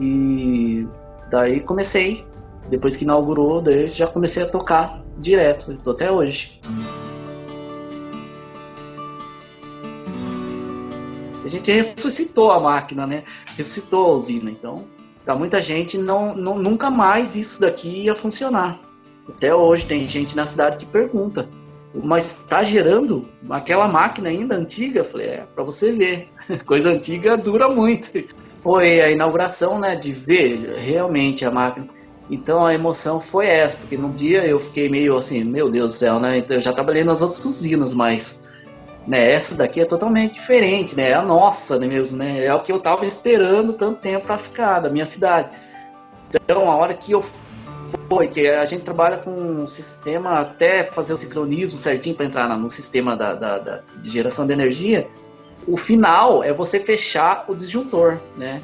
E 0.00 0.88
daí 1.30 1.60
comecei, 1.60 2.24
depois 2.70 2.96
que 2.96 3.04
inaugurou, 3.04 3.60
daí 3.60 3.86
já 3.90 4.06
comecei 4.06 4.42
a 4.42 4.48
tocar 4.48 5.04
direto, 5.18 5.72
estou 5.72 5.92
até 5.92 6.10
hoje. 6.10 6.58
A 11.44 11.48
gente 11.48 11.70
ressuscitou 11.70 12.50
a 12.50 12.58
máquina, 12.58 13.06
né? 13.06 13.24
Ressuscitou 13.58 14.06
a 14.06 14.12
usina, 14.14 14.50
então 14.50 14.86
para 15.22 15.36
muita 15.36 15.60
gente 15.60 15.98
não, 15.98 16.34
não, 16.34 16.58
nunca 16.58 16.90
mais 16.90 17.36
isso 17.36 17.60
daqui 17.60 18.04
ia 18.04 18.16
funcionar. 18.16 18.93
Até 19.28 19.54
hoje 19.54 19.86
tem 19.86 20.08
gente 20.08 20.36
na 20.36 20.46
cidade 20.46 20.76
que 20.76 20.86
pergunta, 20.86 21.48
mas 21.94 22.40
está 22.40 22.62
gerando 22.62 23.28
aquela 23.48 23.88
máquina 23.88 24.28
ainda 24.28 24.56
antiga? 24.56 25.00
Eu 25.00 25.04
falei, 25.04 25.28
é, 25.28 25.46
para 25.54 25.64
você 25.64 25.92
ver, 25.92 26.28
coisa 26.66 26.90
antiga 26.90 27.36
dura 27.36 27.68
muito. 27.68 28.10
Foi 28.62 29.00
a 29.00 29.10
inauguração, 29.10 29.78
né, 29.78 29.94
de 29.94 30.12
ver 30.12 30.76
realmente 30.78 31.44
a 31.44 31.50
máquina. 31.50 31.86
Então 32.30 32.64
a 32.64 32.74
emoção 32.74 33.20
foi 33.20 33.46
essa, 33.46 33.76
porque 33.76 33.96
no 33.96 34.10
dia 34.10 34.46
eu 34.46 34.58
fiquei 34.58 34.88
meio 34.88 35.16
assim, 35.16 35.44
meu 35.44 35.68
Deus 35.70 35.92
do 35.92 35.96
céu, 35.98 36.18
né? 36.18 36.38
Então 36.38 36.56
eu 36.56 36.62
já 36.62 36.72
trabalhei 36.72 37.04
nas 37.04 37.20
outras 37.20 37.44
usinas, 37.44 37.92
mas 37.92 38.42
né, 39.06 39.30
essa 39.30 39.54
daqui 39.54 39.80
é 39.80 39.84
totalmente 39.84 40.34
diferente, 40.34 40.96
né? 40.96 41.10
É 41.10 41.14
a 41.14 41.22
nossa, 41.22 41.78
né, 41.78 41.86
mesmo, 41.86 42.16
né? 42.16 42.44
É 42.44 42.54
o 42.54 42.60
que 42.60 42.72
eu 42.72 42.80
tava 42.80 43.04
esperando 43.04 43.74
tanto 43.74 44.00
tempo 44.00 44.26
para 44.26 44.38
ficar 44.38 44.80
da 44.80 44.88
minha 44.88 45.04
cidade. 45.04 45.50
Então 46.32 46.70
a 46.70 46.76
hora 46.76 46.94
que 46.94 47.12
eu 47.12 47.22
foi 48.08 48.28
que 48.28 48.46
a 48.48 48.64
gente 48.64 48.82
trabalha 48.82 49.18
com 49.18 49.30
um 49.30 49.66
sistema 49.66 50.40
até 50.40 50.84
fazer 50.84 51.12
o 51.14 51.16
sincronismo 51.16 51.78
certinho 51.78 52.14
para 52.14 52.26
entrar 52.26 52.48
no 52.56 52.70
sistema 52.70 53.16
da, 53.16 53.34
da, 53.34 53.58
da, 53.58 53.80
de 54.00 54.10
geração 54.10 54.46
de 54.46 54.52
energia. 54.52 55.08
O 55.66 55.76
final 55.76 56.44
é 56.44 56.52
você 56.52 56.78
fechar 56.78 57.44
o 57.48 57.54
disjuntor, 57.54 58.18
né? 58.36 58.62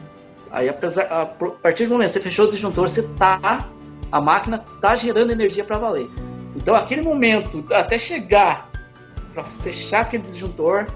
Aí 0.50 0.68
apesar, 0.68 1.04
a 1.04 1.26
partir 1.26 1.87
do 1.87 1.92
momento 1.92 2.08
que 2.08 2.14
você 2.14 2.20
fechou 2.20 2.46
o 2.46 2.49
disjuntor, 2.49 2.88
você 2.88 3.02
tá 3.16 3.68
a 4.10 4.20
máquina 4.20 4.64
tá 4.80 4.94
gerando 4.94 5.30
energia 5.30 5.64
para 5.64 5.78
valer. 5.78 6.08
Então 6.56 6.75
aquele 6.75 7.02
momento 7.02 7.64
até 7.72 7.96
chegar 7.96 8.70
para 9.32 9.44
fechar 9.44 10.00
aquele 10.00 10.25
disjuntor, 10.25 10.87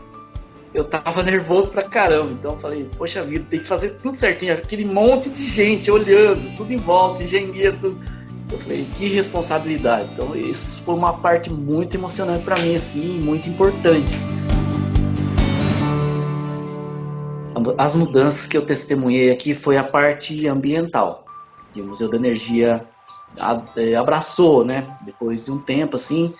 eu 0.73 0.85
tava 0.85 1.23
nervoso 1.23 1.71
pra 1.71 1.83
caramba. 1.83 2.33
Então 2.33 2.59
falei, 2.59 2.91
poxa 2.97 3.23
vida, 3.23 3.47
tem 3.49 3.61
que 3.61 3.69
fazer 3.69 4.01
tudo 4.03 4.17
certinho. 4.17 4.55
Aquele 4.55 4.85
monte 4.85 5.31
de 5.31 5.47
gente 5.47 5.91
olhando, 5.91 6.55
tudo 6.57 6.73
em 6.73 6.77
volta, 6.77 7.23
engenheiro, 7.23 7.77
tudo 7.81 8.01
eu 8.51 8.59
falei, 8.59 8.87
que 8.97 9.07
responsabilidade. 9.07 10.11
Então, 10.13 10.37
isso 10.37 10.83
foi 10.83 10.95
uma 10.95 11.15
parte 11.15 11.53
muito 11.53 11.97
emocionante 11.97 12.45
para 12.45 12.61
mim, 12.61 12.75
assim, 12.77 13.19
muito 13.21 13.49
importante. 13.49 14.15
As 17.79 17.95
mudanças 17.95 18.47
que 18.47 18.57
eu 18.57 18.67
testemunhei 18.67 19.31
aqui 19.31 19.55
foi 19.55 19.77
a 19.77 19.85
parte 19.85 20.47
ambiental, 20.47 21.25
que 21.73 21.81
o 21.81 21.87
Museu 21.87 22.11
da 22.11 22.17
Energia 22.17 22.87
é, 23.77 23.95
abraçou, 23.95 24.65
né? 24.65 24.97
Depois 25.03 25.45
de 25.47 25.51
um 25.51 25.59
tempo, 25.59 25.97
assim. 25.97 26.35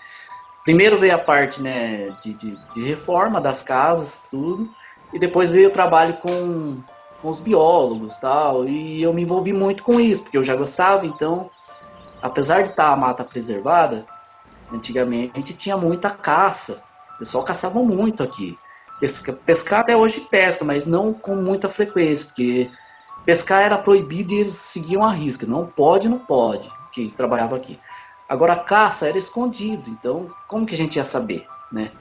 Primeiro 0.63 0.99
veio 0.99 1.15
a 1.15 1.19
parte, 1.19 1.61
né, 1.61 2.15
de, 2.23 2.33
de, 2.33 2.57
de 2.73 2.83
reforma 2.83 3.39
das 3.39 3.61
casas, 3.61 4.23
tudo, 4.31 4.67
e 5.13 5.19
depois 5.19 5.51
veio 5.51 5.67
o 5.67 5.71
trabalho 5.71 6.15
com, 6.15 6.81
com 7.21 7.29
os 7.29 7.39
biólogos, 7.39 8.17
tal. 8.17 8.67
E 8.67 9.01
eu 9.01 9.13
me 9.13 9.21
envolvi 9.21 9.53
muito 9.53 9.83
com 9.83 9.99
isso, 9.99 10.23
porque 10.23 10.37
eu 10.37 10.43
já 10.43 10.55
gostava, 10.55 11.05
então 11.05 11.49
apesar 12.21 12.63
de 12.63 12.69
estar 12.69 12.89
a 12.89 12.95
mata 12.95 13.23
preservada, 13.23 14.05
antigamente 14.71 15.53
tinha 15.53 15.77
muita 15.77 16.09
caça. 16.09 16.83
O 17.15 17.19
pessoal 17.19 17.43
caçava 17.43 17.79
muito 17.79 18.23
aqui. 18.23 18.57
Pesca, 18.99 19.33
pescar 19.33 19.81
até 19.81 19.95
hoje 19.95 20.21
pesca, 20.21 20.63
mas 20.63 20.87
não 20.87 21.13
com 21.13 21.35
muita 21.35 21.67
frequência, 21.67 22.27
porque 22.27 22.69
pescar 23.25 23.61
era 23.61 23.77
proibido 23.77 24.33
e 24.33 24.39
eles 24.39 24.53
seguiam 24.53 25.03
a 25.05 25.11
risca. 25.11 25.45
Não 25.45 25.65
pode, 25.65 26.07
não 26.07 26.19
pode, 26.19 26.69
que 26.91 27.09
trabalhava 27.09 27.55
aqui. 27.55 27.79
Agora 28.27 28.53
a 28.53 28.59
caça 28.59 29.07
era 29.07 29.17
escondido, 29.17 29.89
então 29.89 30.31
como 30.47 30.65
que 30.65 30.73
a 30.73 30.77
gente 30.77 30.95
ia 30.95 31.05
saber, 31.05 31.45
né? 31.71 31.91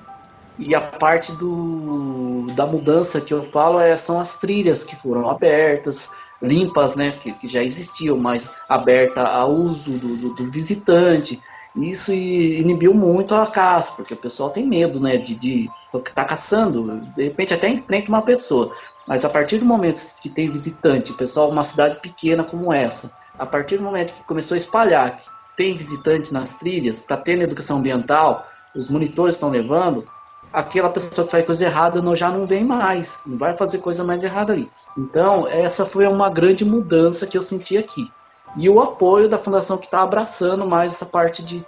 E 0.58 0.74
a 0.74 0.80
parte 0.80 1.32
do, 1.32 2.46
da 2.54 2.64
mudança 2.64 3.20
que 3.20 3.34
eu 3.34 3.42
falo 3.42 3.80
é, 3.80 3.96
são 3.96 4.20
as 4.20 4.38
trilhas 4.38 4.84
que 4.84 4.94
foram 4.94 5.28
abertas, 5.28 6.12
limpas, 6.44 6.96
né, 6.96 7.10
que, 7.10 7.32
que 7.32 7.48
já 7.48 7.62
existiam, 7.62 8.16
mas 8.16 8.54
aberta 8.68 9.22
ao 9.22 9.50
uso 9.52 9.98
do, 9.98 10.16
do, 10.16 10.34
do, 10.34 10.50
visitante. 10.50 11.40
Isso 11.76 12.12
inibiu 12.12 12.94
muito 12.94 13.34
a 13.34 13.46
caça, 13.46 13.92
porque 13.96 14.14
o 14.14 14.16
pessoal 14.16 14.50
tem 14.50 14.66
medo, 14.66 15.00
né, 15.00 15.16
de, 15.16 15.34
de 15.34 15.70
tá 16.14 16.24
caçando, 16.24 17.00
de 17.16 17.24
repente 17.24 17.52
até 17.52 17.68
enfrenta 17.68 18.08
uma 18.08 18.22
pessoa. 18.22 18.72
Mas 19.06 19.24
a 19.24 19.28
partir 19.28 19.58
do 19.58 19.64
momento 19.64 19.98
que 20.22 20.28
tem 20.28 20.48
visitante, 20.50 21.12
o 21.12 21.16
pessoal, 21.16 21.50
uma 21.50 21.64
cidade 21.64 22.00
pequena 22.00 22.44
como 22.44 22.72
essa, 22.72 23.12
a 23.38 23.44
partir 23.44 23.76
do 23.76 23.82
momento 23.82 24.12
que 24.12 24.24
começou 24.24 24.54
a 24.54 24.58
espalhar, 24.58 25.18
que 25.18 25.28
tem 25.56 25.76
visitantes 25.76 26.30
nas 26.30 26.54
trilhas, 26.54 26.98
está 26.98 27.16
tendo 27.16 27.42
educação 27.42 27.78
ambiental, 27.78 28.46
os 28.74 28.88
monitores 28.88 29.34
estão 29.34 29.50
levando, 29.50 30.06
aquela 30.54 30.88
pessoa 30.88 31.24
que 31.24 31.32
faz 31.32 31.44
coisa 31.44 31.64
errada 31.64 32.00
não, 32.00 32.14
já 32.14 32.30
não 32.30 32.46
vem 32.46 32.64
mais, 32.64 33.20
não 33.26 33.36
vai 33.36 33.56
fazer 33.56 33.78
coisa 33.78 34.04
mais 34.04 34.22
errada 34.22 34.52
ali. 34.52 34.70
Então, 34.96 35.48
essa 35.48 35.84
foi 35.84 36.06
uma 36.06 36.30
grande 36.30 36.64
mudança 36.64 37.26
que 37.26 37.36
eu 37.36 37.42
senti 37.42 37.76
aqui. 37.76 38.08
E 38.56 38.68
o 38.68 38.80
apoio 38.80 39.28
da 39.28 39.36
fundação 39.36 39.76
que 39.76 39.86
está 39.86 40.00
abraçando 40.00 40.64
mais 40.64 40.92
essa 40.92 41.04
parte 41.04 41.42
de, 41.42 41.64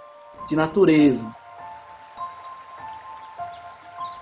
de 0.47 0.55
natureza. 0.55 1.29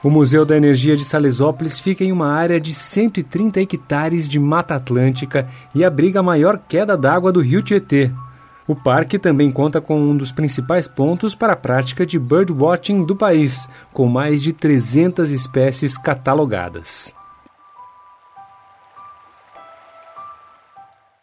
O 0.04 0.10
Museu 0.10 0.44
da 0.46 0.58
Energia 0.58 0.96
de 0.96 1.04
Salesópolis 1.04 1.80
fica 1.80 2.04
em 2.04 2.12
uma 2.12 2.32
área 2.32 2.60
de 2.60 2.74
130 2.74 3.62
hectares 3.62 4.28
de 4.28 4.40
Mata 4.40 4.76
Atlântica 4.76 5.48
e 5.74 5.84
abriga 5.84 6.20
a 6.20 6.24
maior 6.24 6.60
queda 6.68 6.98
d'água 6.98 7.32
do 7.32 7.40
rio 7.40 7.62
Tietê, 7.62 8.12
o 8.68 8.76
parque 8.76 9.20
também 9.20 9.52
conta 9.52 9.80
com 9.80 10.00
um 10.00 10.18
dos 10.18 10.32
principais 10.32 10.88
pontos 10.88 11.36
para 11.36 11.54
a 11.54 11.58
prática 11.58 12.06
de 12.06 12.18
birdwatching 12.18 13.06
do 13.06 13.16
país, 13.16 13.70
com 13.94 14.08
mais 14.08 14.42
de 14.42 14.52
300 14.52 15.32
espécies 15.32 15.98
catalogadas. 15.98 17.14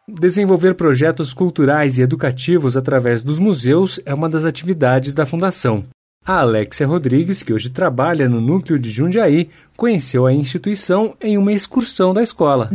Desenvolver 0.07 0.75
projetos 0.75 1.33
culturais 1.33 1.99
e 1.99 2.03
educativos 2.03 2.77
através 2.77 3.23
dos 3.23 3.39
museus 3.39 4.01
é 4.05 4.13
uma 4.13 4.29
das 4.29 4.45
atividades 4.45 5.15
da 5.15 5.25
Fundação. 5.25 5.85
A 6.25 6.41
Alexia 6.41 6.87
Rodrigues, 6.87 7.43
que 7.43 7.53
hoje 7.53 7.71
trabalha 7.71 8.29
no 8.29 8.41
núcleo 8.41 8.79
de 8.79 8.91
Jundiaí, 8.91 9.49
conheceu 9.77 10.27
a 10.27 10.33
instituição 10.33 11.17
em 11.21 11.37
uma 11.37 11.53
excursão 11.53 12.13
da 12.13 12.23
escola. 12.23 12.71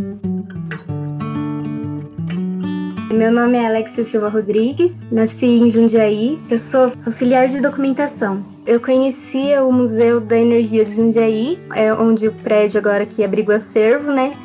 Meu 3.13 3.31
nome 3.31 3.57
é 3.57 3.65
Alexia 3.65 4.03
Silva 4.03 4.27
Rodrigues, 4.27 5.07
nasci 5.09 5.45
em 5.45 5.71
Jundiaí, 5.71 6.37
eu 6.49 6.57
sou 6.57 6.91
auxiliar 7.05 7.47
de 7.47 7.61
documentação. 7.61 8.43
Eu 8.65 8.81
conhecia 8.81 9.63
o 9.63 9.71
Museu 9.71 10.19
da 10.19 10.37
Energia 10.37 10.83
de 10.83 10.93
Jundiaí, 10.93 11.57
é 11.73 11.93
onde 11.93 12.27
o 12.27 12.33
prédio 12.33 12.79
agora 12.79 13.03
aqui 13.03 13.23
abriga 13.23 13.53
o 13.53 13.55
acervo, 13.55 14.11
né? 14.11 14.35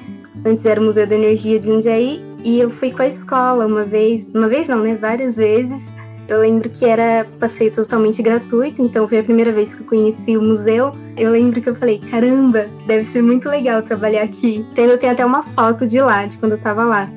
Antes 0.47 0.65
era 0.65 0.81
o 0.81 0.85
Museu 0.85 1.07
da 1.09 1.17
Energia 1.17 1.59
de 1.59 1.67
Jundiaí, 1.67 2.25
E 2.45 2.61
eu 2.61 2.71
fui 2.71 2.91
com 2.91 3.03
a 3.03 3.09
escola 3.09 3.67
uma 3.67 3.83
vez, 3.83 4.29
uma 4.33 4.49
vez 4.49 4.69
não, 4.69 4.79
né? 4.83 4.95
Várias 4.95 5.37
vezes. 5.37 5.85
Eu 6.29 6.41
lembro 6.41 6.71
que 6.71 6.85
era 6.85 7.27
passeio 7.41 7.73
totalmente 7.73 8.23
gratuito, 8.23 8.81
então 8.81 9.09
foi 9.09 9.19
a 9.19 9.25
primeira 9.25 9.51
vez 9.51 9.75
que 9.75 9.83
eu 9.83 9.87
conheci 9.87 10.37
o 10.37 10.43
museu. 10.43 10.93
Eu 11.17 11.31
lembro 11.31 11.61
que 11.61 11.69
eu 11.69 11.75
falei, 11.75 12.01
caramba, 12.11 12.69
deve 12.87 13.07
ser 13.07 13.23
muito 13.23 13.49
legal 13.49 13.83
trabalhar 13.83 14.23
aqui. 14.23 14.65
Então, 14.73 14.85
eu 14.85 14.99
tenho 14.99 15.13
até 15.13 15.25
uma 15.27 15.43
foto 15.43 15.87
de 15.87 16.01
lá, 16.01 16.27
de 16.27 16.39
quando 16.39 16.53
eu 16.53 16.59
tava 16.59 16.85
lá. 16.85 17.09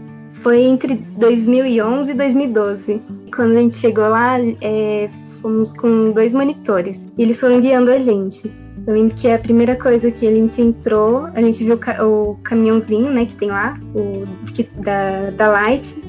Foi 0.46 0.62
entre 0.62 0.94
2011 0.94 2.12
e 2.12 2.14
2012. 2.14 3.02
Quando 3.36 3.58
a 3.58 3.62
gente 3.62 3.78
chegou 3.78 4.08
lá, 4.08 4.38
é, 4.62 5.10
fomos 5.42 5.76
com 5.76 6.12
dois 6.12 6.36
monitores. 6.36 7.10
E 7.18 7.24
eles 7.24 7.40
foram 7.40 7.60
guiando 7.60 7.90
a 7.90 7.98
gente. 7.98 8.54
Eu 8.86 8.94
lembro 8.94 9.16
que 9.16 9.28
a 9.28 9.40
primeira 9.40 9.76
coisa 9.76 10.12
que 10.12 10.28
a 10.28 10.32
gente 10.32 10.62
entrou, 10.62 11.26
a 11.34 11.42
gente 11.42 11.64
viu 11.64 11.80
o 12.04 12.36
caminhãozinho, 12.44 13.10
né, 13.10 13.26
que 13.26 13.34
tem 13.34 13.50
lá, 13.50 13.76
o 13.96 14.24
da, 14.84 15.32
da 15.32 15.48
Light. 15.48 16.00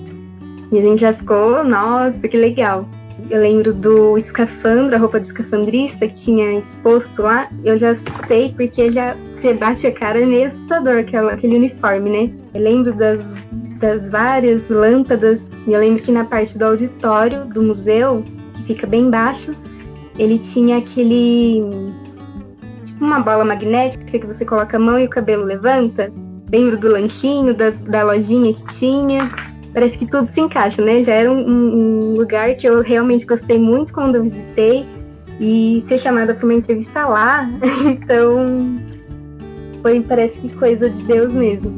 E 0.70 0.78
a 0.78 0.82
gente 0.82 1.00
já 1.00 1.14
ficou, 1.14 1.64
nossa, 1.64 2.18
que 2.28 2.36
legal. 2.36 2.86
Eu 3.30 3.40
lembro 3.40 3.72
do 3.72 4.18
escafandro, 4.18 4.96
a 4.96 4.98
roupa 4.98 5.18
do 5.18 5.24
escafandrista 5.24 6.06
que 6.06 6.14
tinha 6.14 6.58
exposto 6.58 7.22
lá. 7.22 7.48
Eu 7.64 7.78
já 7.78 7.94
sei 8.28 8.52
porque 8.54 8.92
já 8.92 9.16
você 9.36 9.54
bate 9.54 9.86
a 9.86 9.92
cara, 9.92 10.20
é 10.20 10.26
meio 10.26 10.46
assustador 10.46 10.98
aquele 10.98 11.56
uniforme, 11.56 12.10
né? 12.10 12.30
Eu 12.54 12.62
lembro 12.62 12.92
das, 12.94 13.46
das 13.78 14.08
várias 14.08 14.68
lâmpadas. 14.68 15.48
E 15.66 15.72
eu 15.72 15.80
lembro 15.80 16.02
que 16.02 16.10
na 16.10 16.24
parte 16.24 16.58
do 16.58 16.64
auditório 16.64 17.44
do 17.44 17.62
museu, 17.62 18.22
que 18.54 18.62
fica 18.64 18.86
bem 18.86 19.02
embaixo, 19.02 19.52
ele 20.18 20.38
tinha 20.38 20.78
aquele 20.78 21.62
uma 22.98 23.20
bola 23.20 23.44
magnética 23.44 24.18
que 24.18 24.26
você 24.26 24.44
coloca 24.44 24.76
a 24.76 24.80
mão 24.80 24.98
e 24.98 25.04
o 25.04 25.10
cabelo 25.10 25.44
levanta. 25.44 26.10
Lembro 26.50 26.78
do 26.78 26.88
lanchinho, 26.88 27.54
da, 27.54 27.70
da 27.70 28.04
lojinha 28.04 28.54
que 28.54 28.66
tinha. 28.74 29.30
Parece 29.74 29.98
que 29.98 30.06
tudo 30.06 30.30
se 30.30 30.40
encaixa, 30.40 30.82
né? 30.82 31.04
Já 31.04 31.12
era 31.12 31.30
um, 31.30 32.12
um 32.12 32.14
lugar 32.14 32.54
que 32.54 32.66
eu 32.66 32.80
realmente 32.80 33.26
gostei 33.26 33.58
muito 33.58 33.92
quando 33.92 34.16
eu 34.16 34.22
visitei. 34.22 34.86
E 35.38 35.84
ser 35.86 35.98
chamada 35.98 36.32
para 36.32 36.46
uma 36.46 36.54
entrevista 36.54 37.06
lá, 37.06 37.46
então 37.84 38.76
foi, 39.86 40.00
parece 40.00 40.40
que 40.40 40.48
coisa 40.56 40.90
de 40.90 41.00
Deus 41.04 41.32
mesmo. 41.32 41.72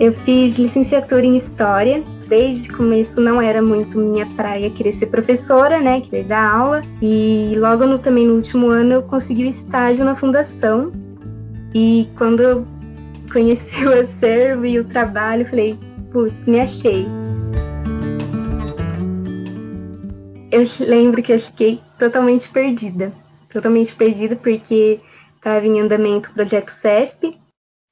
Eu 0.00 0.12
fiz 0.12 0.58
licenciatura 0.58 1.24
em 1.24 1.36
História 1.36 2.02
desde 2.28 2.68
o 2.68 2.76
começo 2.76 3.20
não 3.20 3.40
era 3.40 3.62
muito 3.62 3.96
minha 3.96 4.26
praia 4.26 4.68
querer 4.68 4.92
ser 4.94 5.06
professora, 5.06 5.80
né, 5.80 6.00
querer 6.00 6.24
dar 6.24 6.52
aula. 6.52 6.80
E 7.00 7.54
logo 7.56 7.86
no, 7.86 7.96
também 7.96 8.26
no 8.26 8.34
último 8.34 8.66
ano 8.66 8.94
eu 8.94 9.02
consegui 9.04 9.44
o 9.44 9.50
estágio 9.50 10.04
na 10.04 10.16
fundação. 10.16 10.90
E 11.72 12.08
quando 12.18 12.42
eu 12.42 12.66
conheci 13.32 13.86
o 13.86 14.00
acervo 14.00 14.66
e 14.66 14.80
o 14.80 14.84
trabalho, 14.84 15.42
eu 15.42 15.46
falei, 15.46 15.78
putz, 16.10 16.34
me 16.44 16.58
achei. 16.58 17.06
Eu 20.50 20.66
lembro 20.88 21.22
que 21.22 21.32
eu 21.32 21.38
fiquei 21.38 21.85
totalmente 21.98 22.48
perdida. 22.48 23.12
Totalmente 23.48 23.94
perdida 23.94 24.36
porque 24.36 25.00
estava 25.36 25.66
em 25.66 25.80
andamento 25.80 26.30
o 26.30 26.34
projeto 26.34 26.70
CESP, 26.70 27.38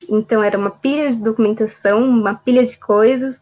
então 0.08 0.42
era 0.42 0.58
uma 0.58 0.70
pilha 0.70 1.10
de 1.10 1.22
documentação, 1.22 2.02
uma 2.02 2.34
pilha 2.34 2.64
de 2.64 2.78
coisas 2.78 3.40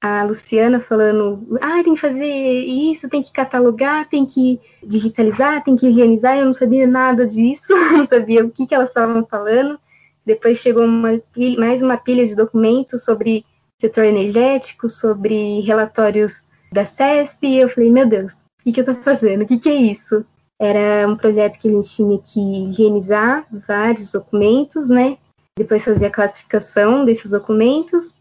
a 0.00 0.22
Luciana 0.22 0.80
falando, 0.80 1.58
ah, 1.60 1.82
tem 1.82 1.94
que 1.94 2.00
fazer 2.00 2.24
isso, 2.24 3.08
tem 3.08 3.20
que 3.20 3.32
catalogar, 3.32 4.08
tem 4.08 4.24
que 4.24 4.60
digitalizar, 4.82 5.62
tem 5.64 5.74
que 5.74 5.88
higienizar, 5.88 6.38
eu 6.38 6.44
não 6.44 6.52
sabia 6.52 6.86
nada 6.86 7.26
disso, 7.26 7.74
não 7.92 8.04
sabia 8.04 8.44
o 8.44 8.50
que, 8.50 8.66
que 8.66 8.74
elas 8.74 8.88
estavam 8.88 9.26
falando. 9.26 9.78
Depois 10.24 10.58
chegou 10.58 10.84
uma, 10.84 11.20
mais 11.58 11.82
uma 11.82 11.96
pilha 11.96 12.24
de 12.26 12.36
documentos 12.36 13.02
sobre 13.02 13.44
setor 13.80 14.04
energético, 14.04 14.88
sobre 14.88 15.60
relatórios 15.60 16.42
da 16.70 16.84
CESP, 16.84 17.46
e 17.46 17.58
eu 17.58 17.68
falei, 17.68 17.90
meu 17.90 18.06
Deus, 18.06 18.32
o 18.60 18.64
que, 18.64 18.72
que 18.72 18.80
eu 18.80 18.84
estou 18.84 18.96
fazendo? 18.96 19.42
O 19.42 19.46
que, 19.46 19.58
que 19.58 19.68
é 19.68 19.74
isso? 19.74 20.24
Era 20.60 21.08
um 21.08 21.16
projeto 21.16 21.58
que 21.58 21.68
a 21.68 21.72
gente 21.72 21.88
tinha 21.88 22.18
que 22.18 22.68
higienizar 22.68 23.46
vários 23.66 24.10
documentos, 24.12 24.90
né? 24.90 25.16
Depois 25.56 25.84
fazer 25.84 26.06
a 26.06 26.10
classificação 26.10 27.04
desses 27.04 27.30
documentos 27.30 28.16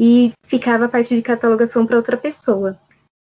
e 0.00 0.32
ficava 0.46 0.86
a 0.86 0.88
parte 0.88 1.14
de 1.14 1.22
catalogação 1.22 1.86
para 1.86 1.96
outra 1.96 2.16
pessoa. 2.16 2.78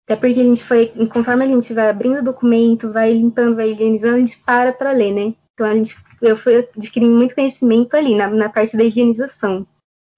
Até 0.06 0.16
porque 0.16 0.40
a 0.40 0.44
gente 0.44 0.62
foi, 0.62 0.88
conforme 1.10 1.44
a 1.44 1.48
gente 1.48 1.72
vai 1.72 1.88
abrindo 1.88 2.18
o 2.18 2.24
documento, 2.24 2.92
vai 2.92 3.12
limpando, 3.12 3.56
vai 3.56 3.70
higienizando, 3.70 4.16
a 4.16 4.18
gente 4.18 4.38
para 4.40 4.72
para 4.72 4.92
ler, 4.92 5.12
né? 5.12 5.34
Então 5.54 5.66
a 5.66 5.74
gente, 5.74 5.96
eu 6.20 6.36
fui 6.36 6.56
adquirindo 6.56 7.14
muito 7.14 7.34
conhecimento 7.34 7.94
ali 7.94 8.14
na, 8.14 8.28
na 8.28 8.48
parte 8.48 8.76
da 8.76 8.84
higienização. 8.84 9.66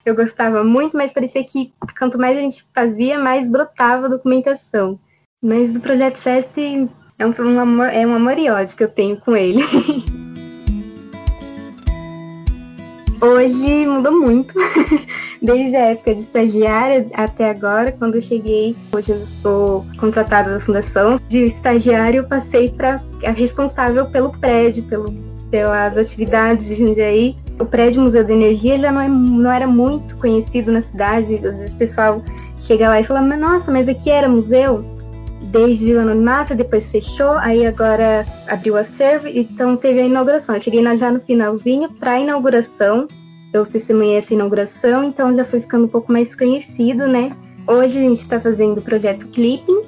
Eu 0.05 0.15
gostava 0.15 0.63
muito, 0.65 0.97
mas 0.97 1.13
parecia 1.13 1.45
que 1.45 1.73
quanto 1.99 2.19
mais 2.19 2.37
a 2.37 2.41
gente 2.41 2.67
fazia, 2.75 3.19
mais 3.19 3.49
brotava 3.49 4.07
a 4.07 4.11
documentação. 4.11 4.99
Mas 5.43 5.77
o 5.77 5.81
projeto 5.81 6.17
FEST 6.17 6.89
é 7.19 7.27
um, 7.27 7.35
um 7.39 7.61
amor, 7.61 7.89
é 7.89 8.07
um 8.07 8.15
amor 8.15 8.39
e 8.39 8.49
ódio 8.51 8.75
que 8.75 8.85
eu 8.85 8.89
tenho 8.89 9.19
com 9.19 9.37
ele. 9.37 9.63
Hoje 13.21 13.87
mudou 13.87 14.13
muito, 14.13 14.55
desde 15.43 15.77
a 15.77 15.87
época 15.89 16.15
de 16.15 16.21
estagiária 16.21 17.07
até 17.15 17.51
agora, 17.51 17.93
quando 17.93 18.15
eu 18.15 18.23
cheguei. 18.23 18.75
Hoje 18.95 19.13
eu 19.13 19.27
sou 19.27 19.85
contratada 19.99 20.55
da 20.55 20.61
fundação. 20.61 21.17
De 21.29 21.45
estagiário, 21.45 22.21
eu 22.21 22.25
passei 22.25 22.71
para 22.71 23.03
a 23.25 23.31
responsável 23.31 24.07
pelo 24.07 24.31
prédio, 24.39 24.85
pelo, 24.85 25.13
pelas 25.51 25.97
atividades 25.97 26.69
de 26.69 26.77
Jundiaí. 26.77 27.37
O 27.59 27.65
prédio 27.65 28.03
Museu 28.03 28.25
da 28.25 28.33
Energia 28.33 28.79
já 28.79 28.93
não, 28.93 29.01
é, 29.01 29.09
não 29.09 29.51
era 29.51 29.67
muito 29.67 30.17
conhecido 30.19 30.73
na 30.73 30.83
cidade. 30.83 31.35
Às 31.35 31.41
vezes 31.41 31.75
o 31.75 31.79
pessoal 31.79 32.23
chega 32.61 32.89
lá 32.89 33.01
e 33.01 33.05
fala: 33.05 33.21
Mas 33.23 33.41
nossa, 33.41 33.71
mas 33.71 33.89
aqui 33.89 34.11
era 34.11 34.29
museu? 34.29 34.96
Desde 35.57 35.95
o 35.95 36.01
anonimato, 36.01 36.55
depois 36.55 36.91
fechou, 36.91 37.33
aí 37.39 37.67
agora 37.67 38.27
abriu 38.47 38.75
o 38.75 38.77
acervo, 38.77 39.27
então 39.27 39.75
teve 39.75 40.01
a 40.01 40.05
inauguração. 40.05 40.55
Eu 40.55 40.61
cheguei 40.61 40.85
já 40.99 41.11
no 41.11 41.19
finalzinho 41.19 41.91
para 41.93 42.11
a 42.13 42.21
inauguração, 42.21 43.09
eu 43.55 43.65
testemunhei 43.65 44.19
essa 44.19 44.35
inauguração, 44.35 45.05
então 45.05 45.35
já 45.35 45.47
foi 45.47 45.61
ficando 45.61 45.87
um 45.87 45.89
pouco 45.89 46.13
mais 46.13 46.37
conhecido, 46.37 47.09
né? 47.09 47.35
Hoje 47.67 47.99
a 47.99 48.03
gente 48.03 48.21
está 48.21 48.39
fazendo 48.39 48.77
o 48.79 48.83
projeto 48.83 49.27
Clipping, 49.29 49.81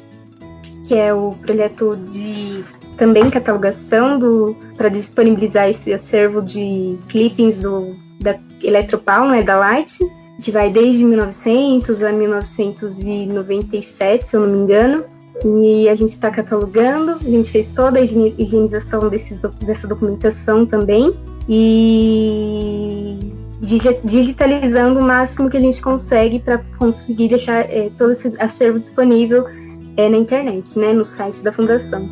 que 0.87 0.95
é 0.95 1.13
o 1.13 1.33
projeto 1.43 1.95
de 2.11 2.65
também 2.97 3.29
catalogação 3.29 4.19
do 4.19 4.57
para 4.75 4.89
disponibilizar 4.89 5.69
esse 5.69 5.93
acervo 5.93 6.41
de 6.41 6.99
clippings 7.09 7.59
do 7.59 7.95
da 8.19 8.39
Eletropaulo, 8.63 9.31
né, 9.31 9.43
da 9.43 9.59
Light, 9.59 9.99
que 10.43 10.51
vai 10.51 10.71
desde 10.71 11.05
1900 11.05 12.03
a 12.03 12.11
1997, 12.11 14.29
se 14.29 14.35
eu 14.35 14.41
não 14.41 14.49
me 14.49 14.57
engano. 14.59 15.18
E 15.45 15.89
a 15.89 15.95
gente 15.95 16.11
está 16.11 16.31
catalogando, 16.31 17.13
a 17.13 17.31
gente 17.31 17.51
fez 17.51 17.71
toda 17.71 17.99
a 17.99 18.03
higienização 18.03 19.09
desses, 19.09 19.39
dessa 19.61 19.87
documentação 19.87 20.67
também 20.67 21.15
e 21.49 23.33
digitalizando 24.05 25.01
o 25.01 25.03
máximo 25.03 25.51
que 25.51 25.57
a 25.57 25.61
gente 25.61 25.81
consegue 25.83 26.39
para 26.39 26.59
conseguir 26.79 27.29
deixar 27.29 27.61
é, 27.61 27.91
todo 27.97 28.13
esse 28.13 28.33
acervo 28.39 28.79
disponível 28.79 29.47
é, 29.97 30.09
na 30.09 30.17
internet, 30.17 30.79
né, 30.79 30.93
no 30.93 31.05
site 31.05 31.43
da 31.43 31.53
Fundação. 31.53 32.09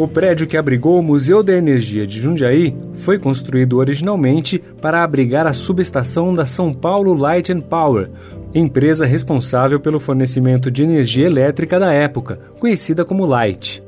O 0.00 0.08
prédio 0.08 0.46
que 0.46 0.56
abrigou 0.56 0.98
o 0.98 1.02
Museu 1.02 1.42
da 1.42 1.52
Energia 1.52 2.06
de 2.06 2.18
Jundiaí 2.18 2.74
foi 2.94 3.18
construído 3.18 3.76
originalmente 3.76 4.58
para 4.80 5.04
abrigar 5.04 5.46
a 5.46 5.52
subestação 5.52 6.32
da 6.32 6.46
São 6.46 6.72
Paulo 6.72 7.12
Light 7.12 7.52
and 7.52 7.60
Power, 7.60 8.08
empresa 8.54 9.04
responsável 9.04 9.78
pelo 9.78 10.00
fornecimento 10.00 10.70
de 10.70 10.82
energia 10.82 11.26
elétrica 11.26 11.78
da 11.78 11.92
época, 11.92 12.40
conhecida 12.58 13.04
como 13.04 13.26
Light. 13.26 13.82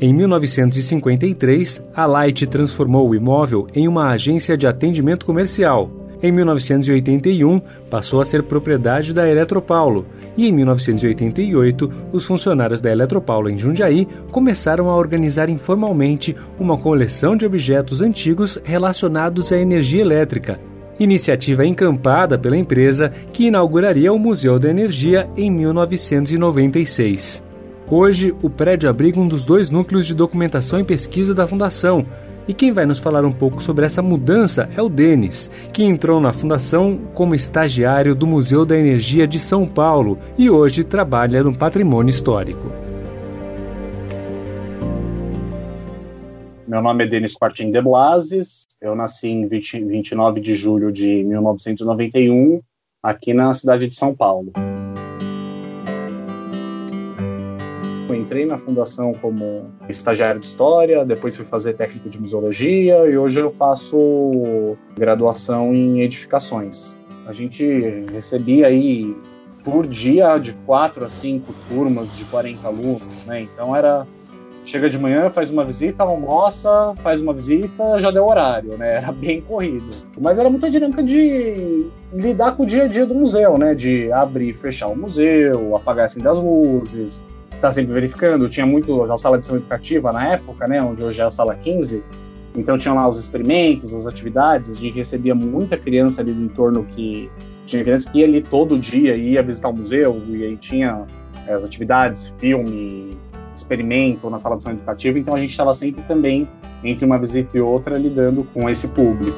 Em 0.00 0.10
1953, 0.14 1.84
a 1.94 2.06
Light 2.06 2.46
transformou 2.46 3.06
o 3.06 3.14
imóvel 3.14 3.66
em 3.74 3.86
uma 3.86 4.08
agência 4.08 4.56
de 4.56 4.66
atendimento 4.66 5.26
comercial 5.26 5.97
em 6.22 6.32
1981, 6.32 7.60
passou 7.88 8.20
a 8.20 8.24
ser 8.24 8.42
propriedade 8.42 9.14
da 9.14 9.28
Eletropaulo 9.28 10.04
e 10.36 10.48
em 10.48 10.52
1988, 10.52 11.90
os 12.12 12.24
funcionários 12.24 12.80
da 12.80 12.90
Eletropaulo 12.90 13.48
em 13.48 13.58
Jundiaí 13.58 14.06
começaram 14.30 14.90
a 14.90 14.96
organizar 14.96 15.48
informalmente 15.50 16.36
uma 16.58 16.76
coleção 16.76 17.36
de 17.36 17.46
objetos 17.46 18.02
antigos 18.02 18.58
relacionados 18.64 19.52
à 19.52 19.58
energia 19.58 20.00
elétrica. 20.00 20.60
Iniciativa 20.98 21.64
encampada 21.64 22.36
pela 22.36 22.56
empresa 22.56 23.12
que 23.32 23.46
inauguraria 23.46 24.12
o 24.12 24.18
Museu 24.18 24.58
da 24.58 24.68
Energia 24.68 25.28
em 25.36 25.50
1996. 25.50 27.42
Hoje, 27.90 28.34
o 28.42 28.50
prédio 28.50 28.90
abriga 28.90 29.18
um 29.18 29.26
dos 29.26 29.44
dois 29.44 29.70
núcleos 29.70 30.06
de 30.06 30.14
documentação 30.14 30.78
e 30.78 30.84
pesquisa 30.84 31.32
da 31.32 31.46
Fundação, 31.46 32.04
e 32.48 32.54
quem 32.54 32.72
vai 32.72 32.86
nos 32.86 32.98
falar 32.98 33.26
um 33.26 33.30
pouco 33.30 33.62
sobre 33.62 33.84
essa 33.84 34.00
mudança 34.00 34.70
é 34.74 34.80
o 34.80 34.88
Denis, 34.88 35.50
que 35.70 35.84
entrou 35.84 36.18
na 36.18 36.32
fundação 36.32 36.98
como 37.12 37.34
estagiário 37.34 38.14
do 38.14 38.26
Museu 38.26 38.64
da 38.64 38.76
Energia 38.76 39.28
de 39.28 39.38
São 39.38 39.68
Paulo 39.68 40.18
e 40.38 40.48
hoje 40.48 40.82
trabalha 40.82 41.44
no 41.44 41.54
patrimônio 41.54 42.08
histórico. 42.08 42.72
Meu 46.66 46.82
nome 46.82 47.04
é 47.04 47.06
Denis 47.06 47.34
Quartin 47.34 47.70
de 47.70 47.80
Blases, 47.80 48.62
eu 48.80 48.94
nasci 48.94 49.28
em 49.28 49.46
20, 49.46 49.84
29 49.84 50.40
de 50.40 50.54
julho 50.54 50.90
de 50.90 51.24
1991, 51.24 52.60
aqui 53.02 53.34
na 53.34 53.52
cidade 53.52 53.86
de 53.86 53.96
São 53.96 54.14
Paulo. 54.14 54.52
Eu 58.08 58.14
entrei 58.14 58.46
na 58.46 58.56
fundação 58.56 59.12
como 59.12 59.70
estagiário 59.86 60.40
de 60.40 60.46
história, 60.46 61.04
depois 61.04 61.36
fui 61.36 61.44
fazer 61.44 61.74
técnico 61.74 62.08
de 62.08 62.18
museologia 62.18 63.06
e 63.06 63.18
hoje 63.18 63.38
eu 63.38 63.50
faço 63.50 64.76
graduação 64.96 65.74
em 65.74 66.00
edificações. 66.00 66.98
A 67.26 67.32
gente 67.32 68.06
recebia 68.10 68.68
aí 68.68 69.14
por 69.62 69.86
dia 69.86 70.38
de 70.38 70.54
quatro 70.64 71.04
a 71.04 71.08
cinco 71.10 71.52
turmas 71.68 72.16
de 72.16 72.24
40 72.24 72.66
alunos, 72.66 73.24
né? 73.26 73.42
Então 73.42 73.76
era 73.76 74.06
chega 74.64 74.88
de 74.88 74.98
manhã, 74.98 75.28
faz 75.28 75.50
uma 75.50 75.64
visita, 75.64 76.02
almoça, 76.02 76.94
faz 77.02 77.20
uma 77.20 77.34
visita, 77.34 77.98
já 77.98 78.10
deu 78.10 78.26
horário, 78.26 78.76
né? 78.78 78.96
Era 78.96 79.12
bem 79.12 79.42
corrido. 79.42 79.88
Mas 80.18 80.38
era 80.38 80.48
muita 80.48 80.70
dinâmica 80.70 81.02
de 81.02 81.86
lidar 82.12 82.56
com 82.56 82.62
o 82.62 82.66
dia 82.66 82.84
a 82.84 82.86
dia 82.86 83.04
do 83.04 83.14
museu, 83.14 83.58
né? 83.58 83.74
De 83.74 84.10
abrir 84.12 84.50
e 84.50 84.54
fechar 84.54 84.88
o 84.88 84.96
museu, 84.96 85.76
apagar 85.76 86.06
assim 86.06 86.20
das 86.20 86.38
luzes, 86.38 87.22
estar 87.58 87.68
tá 87.68 87.72
sempre 87.72 87.92
verificando. 87.92 88.48
Tinha 88.48 88.66
muito 88.66 89.02
a 89.04 89.16
sala 89.16 89.38
de 89.38 89.44
ação 89.44 89.56
educativa 89.56 90.12
na 90.12 90.34
época, 90.34 90.66
né? 90.66 90.80
Onde 90.82 91.02
hoje 91.02 91.20
é 91.20 91.24
a 91.24 91.30
sala 91.30 91.54
15. 91.54 92.02
Então 92.56 92.78
tinham 92.78 92.96
lá 92.96 93.08
os 93.08 93.18
experimentos, 93.18 93.94
as 93.94 94.06
atividades, 94.06 94.70
a 94.70 94.74
gente 94.74 94.94
recebia 94.94 95.34
muita 95.34 95.76
criança 95.76 96.22
ali 96.22 96.32
no 96.32 96.46
entorno 96.46 96.84
que 96.84 97.30
tinha 97.66 97.84
criança 97.84 98.10
que 98.10 98.20
ia 98.20 98.24
ali 98.24 98.40
todo 98.40 98.78
dia, 98.78 99.14
ia 99.14 99.42
visitar 99.42 99.68
o 99.68 99.76
museu, 99.76 100.20
e 100.28 100.42
aí 100.42 100.56
tinha 100.56 101.04
eh, 101.46 101.52
as 101.52 101.64
atividades, 101.64 102.34
filme, 102.38 103.16
experimento 103.54 104.28
na 104.30 104.38
sala 104.38 104.56
de 104.56 104.62
ação 104.62 104.72
educativa, 104.72 105.18
então 105.18 105.34
a 105.34 105.38
gente 105.38 105.50
estava 105.50 105.74
sempre 105.74 106.02
também, 106.04 106.48
entre 106.82 107.04
uma 107.04 107.18
visita 107.18 107.56
e 107.56 107.60
outra, 107.60 107.98
lidando 107.98 108.42
com 108.54 108.68
esse 108.68 108.88
público. 108.88 109.36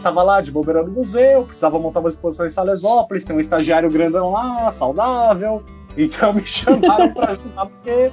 Estava 0.00 0.22
lá 0.22 0.40
de 0.40 0.50
bobeira 0.50 0.82
no 0.82 0.90
museu, 0.90 1.44
precisava 1.44 1.78
montar 1.78 2.00
uma 2.00 2.08
exposição 2.08 2.46
em 2.46 2.48
Salesópolis, 2.48 3.22
tem 3.22 3.36
um 3.36 3.40
estagiário 3.40 3.90
grandão 3.90 4.32
lá, 4.32 4.70
saudável, 4.70 5.62
então 5.96 6.32
me 6.32 6.44
chamaram 6.46 7.12
para 7.12 7.32
ajudar, 7.32 7.66
porque, 7.66 8.10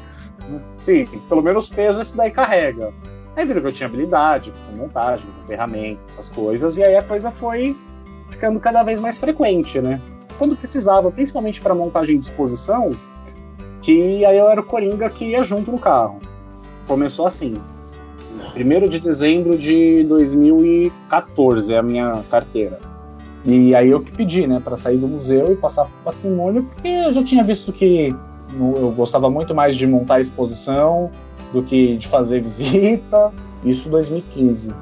sim, 0.78 1.06
pelo 1.30 1.42
menos 1.42 1.70
peso 1.70 2.02
esse 2.02 2.18
daí 2.18 2.30
carrega. 2.30 2.94
Aí 3.38 3.46
viram 3.46 3.62
que 3.62 3.68
eu 3.68 3.72
tinha 3.72 3.88
habilidade 3.88 4.52
com 4.52 4.76
montagem, 4.76 5.26
com 5.26 5.48
ferramentas, 5.48 6.04
essas 6.10 6.30
coisas, 6.30 6.76
e 6.76 6.84
aí 6.84 6.98
a 6.98 7.04
coisa 7.04 7.32
foi 7.32 7.76
ficando 8.30 8.60
cada 8.60 8.84
vez 8.84 9.00
mais 9.00 9.18
frequente, 9.18 9.80
né? 9.80 10.02
quando 10.38 10.56
precisava, 10.56 11.12
principalmente 11.12 11.60
para 11.60 11.74
montagem 11.74 12.20
de 12.20 12.28
exposição, 12.28 12.92
que 13.82 14.26
aí 14.26 14.38
eu 14.38 14.50
era 14.50 14.62
o 14.62 14.64
Coringa 14.64 15.10
que 15.10 15.26
ia 15.26 15.44
junto 15.44 15.72
no 15.72 15.80
carro. 15.80 16.20
Começou 16.88 17.26
assim. 17.26 17.56
1 18.64 18.90
de 18.90 19.00
dezembro 19.00 19.58
de 19.58 20.04
2014 20.04 21.74
é 21.74 21.78
a 21.78 21.84
minha 21.84 22.24
carteira. 22.30 22.80
E 23.46 23.74
aí 23.74 23.90
eu 23.90 24.02
que 24.02 24.12
pedi, 24.12 24.46
né, 24.46 24.60
para 24.64 24.76
sair 24.76 24.98
do 24.98 25.08
museu 25.08 25.52
e 25.52 25.56
passar 25.56 25.86
para 25.86 25.94
o 26.02 26.04
patrimônio, 26.14 26.64
porque 26.64 26.88
eu 26.88 27.14
já 27.14 27.24
tinha 27.24 27.44
visto 27.44 27.72
que 27.72 28.14
eu 28.60 28.92
gostava 28.92 29.30
muito 29.30 29.54
mais 29.54 29.76
de 29.76 29.86
montar 29.86 30.20
exposição 30.20 31.12
do 31.54 31.64
que 31.64 31.98
de 31.98 32.08
fazer 32.08 32.42
visita. 32.42 33.32
Isso 33.64 33.90
2015. 33.90 34.74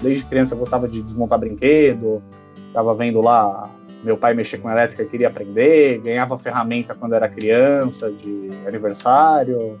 Desde 0.00 0.24
criança 0.24 0.54
eu 0.54 0.58
gostava 0.58 0.88
de 0.88 1.02
desmontar 1.02 1.38
brinquedo, 1.38 2.22
estava 2.68 2.94
vendo 2.94 3.20
lá 3.20 3.70
meu 4.02 4.16
pai 4.16 4.34
mexia 4.34 4.58
com 4.58 4.68
elétrica 4.68 5.04
queria 5.04 5.28
aprender, 5.28 6.00
ganhava 6.00 6.36
ferramenta 6.36 6.94
quando 6.94 7.14
era 7.14 7.28
criança, 7.28 8.10
de 8.10 8.50
aniversário, 8.66 9.78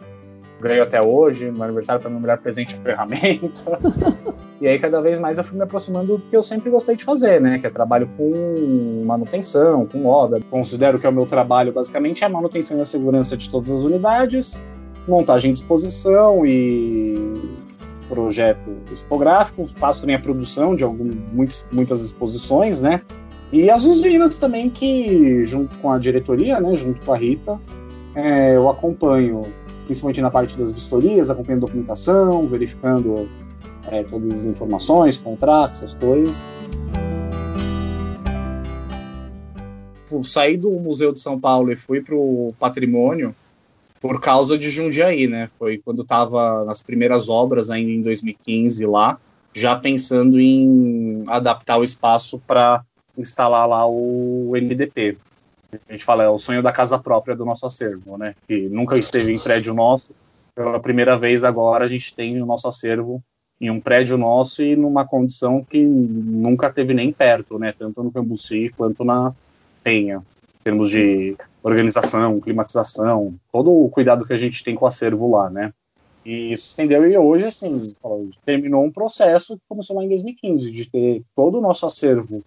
ganho 0.62 0.82
até 0.82 1.02
hoje, 1.02 1.50
no 1.50 1.62
aniversário 1.62 2.00
para 2.00 2.08
meu 2.08 2.20
melhor 2.20 2.38
presente 2.38 2.76
é 2.76 2.78
ferramenta. 2.78 3.78
e 4.60 4.68
aí 4.68 4.78
cada 4.78 5.00
vez 5.00 5.18
mais 5.18 5.36
eu 5.36 5.44
fui 5.44 5.56
me 5.56 5.64
aproximando 5.64 6.16
do 6.16 6.22
que 6.22 6.36
eu 6.36 6.42
sempre 6.42 6.70
gostei 6.70 6.94
de 6.94 7.04
fazer, 7.04 7.40
né, 7.40 7.58
que 7.58 7.66
é 7.66 7.70
trabalho 7.70 8.08
com 8.16 9.02
manutenção, 9.04 9.84
com 9.86 10.06
obra. 10.06 10.40
Considero 10.48 10.98
que 10.98 11.06
é 11.06 11.10
o 11.10 11.12
meu 11.12 11.26
trabalho 11.26 11.72
basicamente 11.72 12.22
é 12.22 12.26
a 12.26 12.30
manutenção 12.30 12.78
e 12.78 12.80
a 12.80 12.84
segurança 12.84 13.36
de 13.36 13.50
todas 13.50 13.70
as 13.70 13.82
unidades, 13.82 14.62
montagem 15.06 15.52
de 15.52 15.58
exposição 15.58 16.46
e 16.46 17.34
projeto 18.08 18.70
expográfico, 18.92 19.66
faço 19.76 20.02
também 20.02 20.16
a 20.16 20.20
produção 20.20 20.76
de 20.76 20.84
algumas, 20.84 21.16
muitas, 21.32 21.68
muitas 21.72 22.04
exposições, 22.04 22.82
né? 22.82 23.00
E 23.50 23.70
as 23.70 23.84
usinas 23.84 24.38
também, 24.38 24.70
que 24.70 25.44
junto 25.44 25.76
com 25.78 25.90
a 25.90 25.98
diretoria, 25.98 26.60
né, 26.60 26.74
junto 26.74 27.04
com 27.04 27.12
a 27.12 27.16
Rita, 27.16 27.58
é, 28.14 28.56
eu 28.56 28.68
acompanho, 28.68 29.42
principalmente 29.86 30.20
na 30.20 30.30
parte 30.30 30.56
das 30.56 30.72
vistorias, 30.72 31.30
acompanho 31.30 31.60
documentação, 31.60 32.46
verificando 32.46 33.28
é, 33.88 34.02
todas 34.04 34.30
as 34.30 34.44
informações, 34.44 35.16
contratos, 35.18 35.82
essas 35.82 35.94
coisas. 35.94 36.44
Saí 40.24 40.56
do 40.56 40.70
Museu 40.72 41.12
de 41.12 41.20
São 41.20 41.40
Paulo 41.40 41.72
e 41.72 41.76
fui 41.76 42.02
para 42.02 42.14
o 42.14 42.52
Patrimônio 42.58 43.34
por 44.00 44.20
causa 44.20 44.58
de 44.58 44.68
Jundiaí, 44.68 45.26
né? 45.26 45.48
Foi 45.58 45.78
quando 45.78 46.02
estava 46.02 46.64
nas 46.64 46.82
primeiras 46.82 47.28
obras, 47.28 47.70
ainda 47.70 47.90
em 47.90 48.02
2015 48.02 48.84
lá, 48.84 49.18
já 49.54 49.76
pensando 49.76 50.40
em 50.40 51.22
adaptar 51.28 51.78
o 51.78 51.82
espaço 51.82 52.38
para 52.46 52.84
instalar 53.16 53.68
lá 53.68 53.86
o 53.86 54.52
MDP. 54.54 55.16
A 55.88 55.92
gente 55.92 56.04
fala, 56.04 56.24
é 56.24 56.28
o 56.28 56.38
sonho 56.38 56.62
da 56.62 56.72
casa 56.72 56.98
própria 56.98 57.34
do 57.34 57.44
nosso 57.44 57.64
acervo, 57.64 58.18
né? 58.18 58.34
Que 58.46 58.68
nunca 58.68 58.98
esteve 58.98 59.32
em 59.32 59.38
prédio 59.38 59.72
nosso. 59.72 60.12
Pela 60.54 60.78
primeira 60.78 61.16
vez 61.16 61.44
agora 61.44 61.84
a 61.84 61.88
gente 61.88 62.14
tem 62.14 62.40
o 62.42 62.46
nosso 62.46 62.68
acervo 62.68 63.22
em 63.58 63.70
um 63.70 63.80
prédio 63.80 64.18
nosso 64.18 64.62
e 64.62 64.76
numa 64.76 65.06
condição 65.06 65.64
que 65.64 65.82
nunca 65.82 66.70
teve 66.70 66.92
nem 66.92 67.12
perto, 67.12 67.58
né? 67.58 67.72
Tanto 67.78 68.02
no 68.02 68.12
Cambuci 68.12 68.70
quanto 68.76 69.04
na 69.04 69.34
Penha, 69.82 70.18
em 70.18 70.62
termos 70.64 70.90
de 70.90 71.36
organização, 71.62 72.40
climatização, 72.40 73.34
todo 73.50 73.72
o 73.72 73.88
cuidado 73.88 74.26
que 74.26 74.32
a 74.32 74.36
gente 74.36 74.62
tem 74.62 74.74
com 74.74 74.84
o 74.84 74.88
acervo 74.88 75.30
lá, 75.30 75.48
né? 75.48 75.72
E 76.24 76.52
isso 76.52 76.68
estendeu 76.68 77.08
e 77.08 77.16
hoje, 77.16 77.46
assim, 77.46 77.94
terminou 78.44 78.84
um 78.84 78.90
processo 78.90 79.56
que 79.56 79.62
começou 79.68 79.96
lá 79.96 80.04
em 80.04 80.08
2015, 80.08 80.70
de 80.70 80.88
ter 80.88 81.22
todo 81.34 81.58
o 81.58 81.60
nosso 81.60 81.86
acervo 81.86 82.44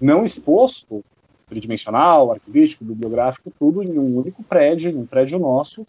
não 0.00 0.24
exposto, 0.24 1.04
tridimensional, 1.48 2.32
arquivístico, 2.32 2.84
bibliográfico, 2.84 3.52
tudo 3.58 3.82
em 3.82 3.98
um 3.98 4.18
único 4.18 4.42
prédio, 4.42 4.98
um 4.98 5.06
prédio 5.06 5.38
nosso. 5.38 5.86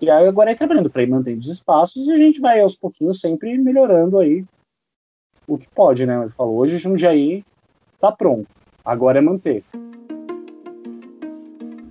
E 0.00 0.10
aí 0.10 0.26
agora 0.26 0.50
é 0.50 0.54
trabalhando 0.54 0.90
para 0.90 1.02
ir 1.02 1.08
mantendo 1.08 1.40
os 1.40 1.48
espaços 1.48 2.08
e 2.08 2.12
a 2.12 2.18
gente 2.18 2.40
vai 2.40 2.60
aos 2.60 2.76
pouquinhos 2.76 3.20
sempre 3.20 3.56
melhorando 3.58 4.18
aí 4.18 4.44
o 5.46 5.58
que 5.58 5.68
pode, 5.68 6.06
né? 6.06 6.18
Mas 6.18 6.32
falou, 6.32 6.56
hoje 6.56 6.78
Jundiaí 6.78 7.44
está 7.94 8.10
pronto, 8.10 8.48
agora 8.84 9.18
é 9.18 9.22
manter. 9.22 9.62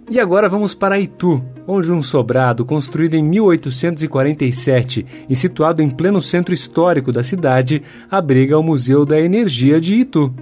E 0.09 0.19
agora 0.19 0.49
vamos 0.49 0.75
para 0.75 0.99
Itu, 0.99 1.41
onde 1.65 1.89
um 1.89 2.03
sobrado 2.03 2.65
construído 2.65 3.13
em 3.13 3.23
1847 3.23 5.05
e 5.29 5.35
situado 5.37 5.81
em 5.81 5.89
pleno 5.89 6.21
centro 6.21 6.53
histórico 6.53 7.13
da 7.13 7.23
cidade 7.23 7.81
abriga 8.09 8.59
o 8.59 8.63
Museu 8.63 9.05
da 9.05 9.17
Energia 9.17 9.79
de 9.79 9.95
Itu. 9.95 10.33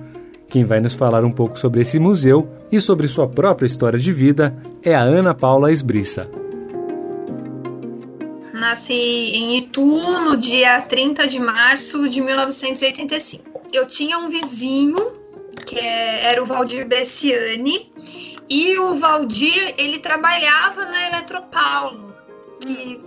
Quem 0.47 0.65
vai 0.65 0.81
nos 0.81 0.95
falar 0.95 1.23
um 1.23 1.31
pouco 1.31 1.59
sobre 1.59 1.81
esse 1.81 1.99
museu 1.99 2.49
e 2.71 2.79
sobre 2.79 3.07
sua 3.07 3.27
própria 3.27 3.65
história 3.67 3.97
de 3.97 4.11
vida 4.11 4.55
é 4.83 4.93
a 4.93 5.01
Ana 5.01 5.33
Paula 5.33 5.71
Esbriça. 5.71 6.29
Nasci 8.53 8.93
em 8.93 9.57
Itu 9.57 9.85
no 10.21 10.35
dia 10.35 10.81
30 10.81 11.27
de 11.27 11.39
março 11.39 12.09
de 12.09 12.21
1985. 12.21 13.61
Eu 13.71 13.87
tinha 13.87 14.17
um 14.17 14.29
vizinho 14.29 15.13
que 15.65 15.79
é, 15.79 16.31
era 16.31 16.41
o 16.41 16.45
Valdir 16.45 16.87
Bessiani 16.87 17.91
e 18.49 18.77
o 18.77 18.95
Valdir 18.97 19.75
ele 19.77 19.99
trabalhava 19.99 20.85
na 20.85 21.07
Eletropaulo, 21.07 22.13
que 22.59 22.99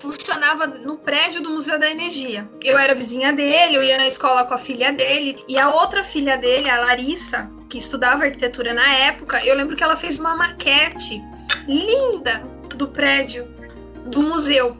funcionava 0.00 0.66
no 0.66 0.96
prédio 0.96 1.42
do 1.42 1.50
Museu 1.50 1.78
da 1.78 1.90
Energia. 1.90 2.48
Eu 2.62 2.76
era 2.76 2.94
vizinha 2.94 3.32
dele, 3.32 3.76
eu 3.76 3.82
ia 3.82 3.96
na 3.96 4.06
escola 4.06 4.44
com 4.44 4.54
a 4.54 4.58
filha 4.58 4.92
dele, 4.92 5.42
e 5.48 5.58
a 5.58 5.70
outra 5.70 6.02
filha 6.02 6.36
dele, 6.36 6.68
a 6.68 6.80
Larissa, 6.80 7.50
que 7.68 7.78
estudava 7.78 8.24
arquitetura 8.24 8.72
na 8.72 8.94
época, 8.94 9.44
eu 9.44 9.54
lembro 9.54 9.76
que 9.76 9.82
ela 9.82 9.96
fez 9.96 10.18
uma 10.18 10.36
maquete 10.36 11.22
linda 11.66 12.42
do 12.76 12.88
prédio 12.88 13.46
do 14.06 14.22
museu. 14.22 14.76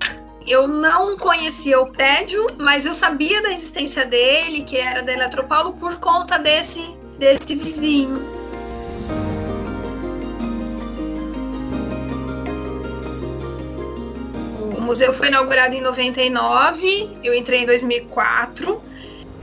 Eu 0.47 0.67
não 0.67 1.19
conhecia 1.19 1.79
o 1.79 1.93
prédio, 1.93 2.47
mas 2.59 2.87
eu 2.87 2.95
sabia 2.95 3.43
da 3.43 3.53
existência 3.53 4.07
dele, 4.07 4.65
que 4.65 4.79
era 4.79 5.03
da 5.03 5.13
Eletropaulo, 5.13 5.75
por 5.75 5.97
conta 5.97 6.39
desse, 6.39 6.97
desse 7.19 7.55
vizinho. 7.55 8.39
museu 14.89 15.13
foi 15.13 15.29
inaugurado 15.29 15.75
em 15.77 15.83
99, 15.83 17.19
eu 17.23 17.35
entrei 17.35 17.61
em 17.61 17.67
2004. 17.67 18.81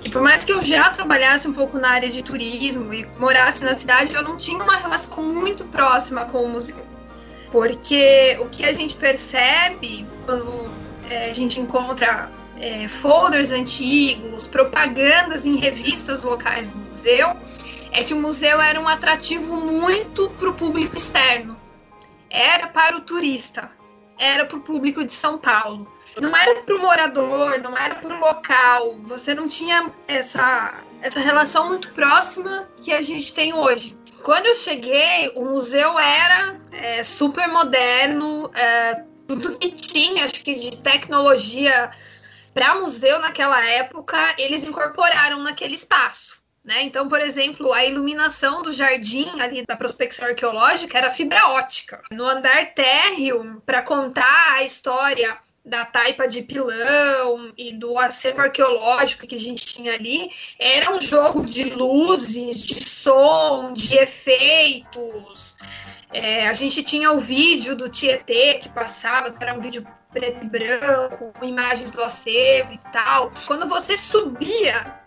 E 0.06 0.10
por 0.10 0.22
mais 0.22 0.46
que 0.46 0.52
eu 0.52 0.62
já 0.62 0.92
trabalhasse 0.92 1.48
um 1.48 1.54
pouco 1.54 1.80
na 1.80 1.90
área 1.90 2.08
de 2.08 2.24
turismo 2.24 2.94
e 2.94 3.08
morasse 3.18 3.66
na 3.66 3.74
cidade, 3.74 4.14
eu 4.14 4.22
não 4.22 4.38
tinha 4.38 4.64
uma 4.64 4.76
relação 4.76 5.24
muito 5.24 5.66
próxima 5.66 6.26
com 6.26 6.44
o 6.44 6.48
museu. 6.48 6.78
Porque 7.52 8.38
o 8.40 8.46
que 8.46 8.64
a 8.66 8.72
gente 8.72 8.96
percebe 8.96 10.06
quando 10.24 10.70
é, 11.10 11.30
a 11.30 11.32
gente 11.32 11.60
encontra 11.60 12.30
é, 12.62 12.88
folders 12.88 13.50
antigos, 13.50 14.48
propagandas 14.48 15.48
em 15.48 15.56
revistas 15.56 16.22
locais 16.22 16.68
do 16.68 16.78
museu, 16.78 17.36
é 17.92 18.04
que 18.04 18.14
o 18.14 18.18
museu 18.18 18.62
era 18.62 18.80
um 18.80 18.88
atrativo 18.88 19.58
muito 19.58 20.30
para 20.38 20.50
o 20.50 20.54
público 20.54 20.96
externo. 20.96 21.58
Era 22.30 22.68
para 22.68 22.96
o 22.96 23.02
turista, 23.02 23.72
era 24.20 24.46
para 24.46 24.58
o 24.58 24.62
público 24.62 25.04
de 25.04 25.14
São 25.14 25.40
Paulo. 25.40 25.92
Não 26.20 26.36
era 26.36 26.62
para 26.62 26.76
o 26.76 26.80
morador, 26.80 27.60
não 27.62 27.78
era 27.78 27.96
para 27.96 28.16
o 28.16 28.20
local. 28.20 28.98
Você 29.04 29.34
não 29.36 29.48
tinha 29.48 29.92
essa, 30.08 30.84
essa 31.02 31.20
relação 31.20 31.68
muito 31.68 31.92
próxima 31.92 32.70
que 32.82 32.94
a 32.94 33.02
gente 33.02 33.34
tem 33.34 33.54
hoje. 33.54 33.98
Quando 34.24 34.48
eu 34.48 34.56
cheguei, 34.56 35.32
o 35.36 35.46
museu 35.46 36.00
era 36.00 36.60
é, 36.72 37.04
super 37.04 37.48
moderno, 37.48 38.50
é, 38.56 39.04
tudo 39.28 39.58
que 39.58 39.70
tinha, 39.70 40.26
acho 40.26 40.44
que 40.44 40.56
de 40.56 40.78
tecnologia 40.78 41.92
para 42.54 42.76
museu 42.76 43.20
naquela 43.20 43.64
época, 43.66 44.18
eles 44.38 44.66
incorporaram 44.66 45.40
naquele 45.44 45.76
espaço. 45.76 46.38
Né? 46.64 46.82
Então, 46.82 47.08
por 47.08 47.20
exemplo, 47.20 47.72
a 47.72 47.86
iluminação 47.86 48.64
do 48.64 48.72
jardim 48.72 49.40
ali 49.40 49.64
da 49.68 49.76
prospecção 49.76 50.30
arqueológica 50.30 50.98
era 50.98 51.12
fibra 51.12 51.50
ótica. 51.50 52.02
No 52.10 52.26
andar 52.26 52.74
térreo, 52.74 53.62
para 53.66 53.84
contar 53.84 54.54
a 54.54 54.64
história 54.64 55.38
da 55.66 55.84
taipa 55.84 56.28
de 56.28 56.44
pilão 56.44 57.52
e 57.58 57.74
do 57.74 57.98
acervo 57.98 58.42
arqueológico 58.42 59.26
que 59.26 59.36
a 59.36 59.40
gente 59.40 59.66
tinha 59.66 59.94
ali, 59.94 60.30
era 60.60 60.96
um 60.96 61.02
jogo 61.02 61.44
de 61.44 61.72
luzes, 61.72 62.64
de 62.64 62.88
som, 62.88 63.74
de 63.74 63.96
efeitos. 63.96 65.58
É, 66.14 66.48
a 66.48 66.54
gente 66.54 66.84
tinha 66.84 67.12
o 67.12 67.20
vídeo 67.20 67.76
do 67.76 67.90
Tietê 67.90 68.56
que 68.56 68.70
passava, 68.70 69.32
que 69.32 69.44
era 69.44 69.56
um 69.56 69.60
vídeo 69.60 69.86
preto 70.12 70.46
e 70.46 70.50
branco, 70.50 71.34
com 71.38 71.46
imagens 71.46 71.92
do 71.92 72.02
acervo 72.02 72.74
e 72.74 72.78
tal. 72.92 73.32
Quando 73.46 73.68
você 73.68 73.98
subia, 73.98 75.04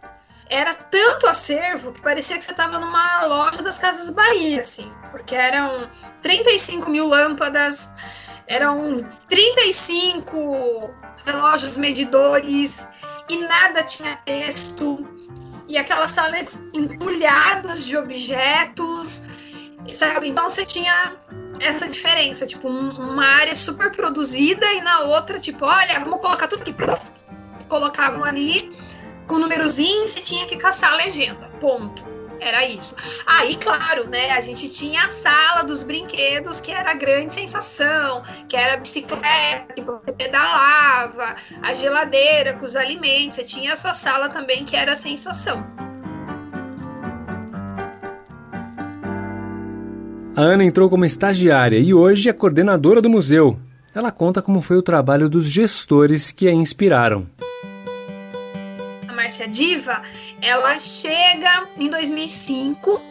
era 0.50 0.74
tanto 0.74 1.26
acervo 1.26 1.92
que 1.92 2.02
parecia 2.02 2.36
que 2.36 2.44
você 2.44 2.50
estava 2.50 2.78
numa 2.78 3.24
loja 3.26 3.62
das 3.62 3.78
Casas 3.78 4.10
Bahia, 4.10 4.60
assim, 4.60 4.92
porque 5.10 5.34
eram 5.34 5.88
35 6.20 6.90
mil 6.90 7.06
lâmpadas, 7.06 7.90
eram 8.48 9.06
35 9.28 10.90
relógios 11.24 11.76
medidores 11.76 12.86
e 13.28 13.36
nada 13.36 13.82
tinha 13.82 14.16
texto. 14.24 15.06
E 15.68 15.76
aquelas 15.76 16.12
salas 16.12 16.62
empulhadas 16.72 17.84
de 17.84 17.96
objetos, 17.96 19.24
sabe? 19.92 20.28
Então 20.28 20.48
você 20.48 20.64
tinha 20.64 21.14
essa 21.60 21.86
diferença, 21.86 22.46
tipo, 22.46 22.68
uma 22.68 23.26
área 23.26 23.54
super 23.54 23.90
produzida 23.90 24.64
e 24.72 24.80
na 24.80 25.00
outra, 25.00 25.38
tipo, 25.38 25.66
olha, 25.66 26.00
vamos 26.00 26.20
colocar 26.20 26.48
tudo 26.48 26.62
aqui. 26.62 26.74
Colocavam 27.68 28.24
ali 28.24 28.72
com 29.26 29.34
o 29.34 29.38
númerozinho 29.40 30.04
e 30.04 30.08
você 30.08 30.20
tinha 30.20 30.46
que 30.46 30.56
caçar 30.56 30.92
a 30.92 30.96
legenda. 30.96 31.50
Ponto. 31.60 32.02
Era 32.40 32.66
isso. 32.66 32.94
Aí, 33.26 33.56
claro, 33.56 34.08
né? 34.08 34.30
A 34.30 34.40
gente 34.40 34.68
tinha 34.68 35.04
a 35.04 35.08
sala 35.08 35.62
dos 35.62 35.82
brinquedos, 35.82 36.60
que 36.60 36.70
era 36.70 36.92
a 36.92 36.94
grande 36.94 37.32
sensação, 37.32 38.22
que 38.48 38.56
era 38.56 38.74
a 38.74 38.76
bicicleta, 38.76 39.72
que 39.74 39.82
você 39.82 40.12
pedalava, 40.12 41.34
a 41.62 41.74
geladeira 41.74 42.54
com 42.54 42.64
os 42.64 42.76
alimentos. 42.76 43.36
Você 43.36 43.44
tinha 43.44 43.72
essa 43.72 43.92
sala 43.92 44.28
também 44.28 44.64
que 44.64 44.76
era 44.76 44.92
a 44.92 44.96
sensação. 44.96 45.64
A 50.36 50.40
Ana 50.40 50.64
entrou 50.64 50.88
como 50.88 51.04
estagiária 51.04 51.78
e 51.78 51.92
hoje 51.92 52.28
é 52.28 52.32
coordenadora 52.32 53.02
do 53.02 53.10
museu. 53.10 53.58
Ela 53.92 54.12
conta 54.12 54.40
como 54.40 54.62
foi 54.62 54.76
o 54.76 54.82
trabalho 54.82 55.28
dos 55.28 55.44
gestores 55.44 56.30
que 56.30 56.46
a 56.46 56.52
inspiraram. 56.52 57.26
Márcia 59.18 59.48
Diva, 59.48 60.00
ela 60.40 60.78
chega 60.78 61.66
em 61.76 61.90
2005. 61.90 63.02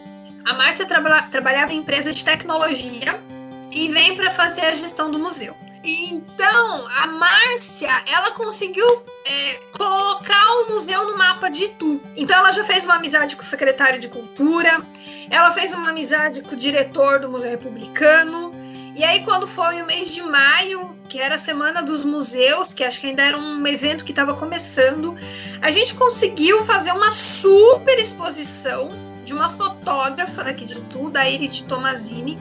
A 0.46 0.54
Márcia 0.54 0.86
traba 0.86 1.24
trabalhava 1.24 1.74
em 1.74 1.80
empresa 1.80 2.14
de 2.14 2.24
tecnologia 2.24 3.22
e 3.70 3.90
vem 3.90 4.16
para 4.16 4.32
fazer 4.32 4.62
a 4.62 4.74
gestão 4.74 5.12
do 5.12 5.20
museu. 5.20 5.54
Então, 5.84 6.88
a 6.88 7.08
Márcia, 7.08 7.92
ela 8.08 8.32
conseguiu 8.32 9.04
é, 9.26 9.56
colocar 9.78 10.46
o 10.62 10.70
museu 10.70 11.08
no 11.08 11.18
mapa 11.18 11.50
de 11.50 11.66
Itu. 11.66 12.02
Então, 12.16 12.38
ela 12.38 12.54
já 12.54 12.64
fez 12.64 12.86
uma 12.86 12.96
amizade 12.96 13.36
com 13.36 13.42
o 13.42 13.46
secretário 13.46 14.00
de 14.00 14.08
Cultura, 14.08 14.82
ela 15.30 15.52
fez 15.52 15.74
uma 15.74 15.90
amizade 15.90 16.42
com 16.42 16.56
o 16.56 16.58
diretor 16.58 17.20
do 17.20 17.30
Museu 17.30 17.52
Republicano. 17.52 18.54
E 18.98 19.04
aí, 19.04 19.24
quando 19.24 19.46
foi 19.46 19.80
o 19.80 19.86
mês 19.86 20.12
de 20.12 20.24
maio, 20.24 20.98
que 21.08 21.22
era 21.22 21.36
a 21.36 21.38
Semana 21.38 21.84
dos 21.84 22.04
Museus, 22.04 22.74
que 22.74 22.84
acho 22.84 23.00
que 23.00 23.06
ainda 23.06 23.22
era 23.22 23.38
um 23.38 23.68
evento 23.68 24.04
que 24.04 24.12
estava 24.12 24.34
começando, 24.34 25.16
a 25.62 25.70
gente 25.70 25.94
conseguiu 25.94 26.64
fazer 26.64 26.92
uma 26.94 27.12
super 27.12 28.00
exposição 28.00 28.90
de 29.24 29.36
uma 29.36 29.52
fotógrafa 29.52 30.44
daqui 30.44 30.66
de 30.66 30.82
tudo, 30.82 31.16
a 31.16 31.30
Irit 31.30 31.66
Tomazini, 31.66 32.40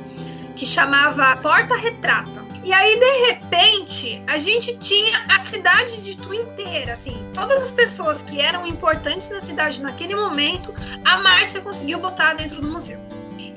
que 0.56 0.64
chamava 0.64 1.36
Porta 1.36 1.76
Retrata. 1.76 2.46
E 2.64 2.72
aí, 2.72 2.98
de 2.98 3.26
repente, 3.26 4.22
a 4.26 4.38
gente 4.38 4.78
tinha 4.78 5.26
a 5.28 5.36
cidade 5.36 6.02
de 6.02 6.16
Tu 6.16 6.32
inteira, 6.32 6.94
assim, 6.94 7.30
todas 7.34 7.64
as 7.64 7.70
pessoas 7.70 8.22
que 8.22 8.40
eram 8.40 8.66
importantes 8.66 9.28
na 9.28 9.40
cidade 9.40 9.82
naquele 9.82 10.14
momento, 10.14 10.72
a 11.04 11.18
Márcia 11.18 11.60
conseguiu 11.60 11.98
botar 11.98 12.32
dentro 12.32 12.62
do 12.62 12.66
museu. 12.66 12.98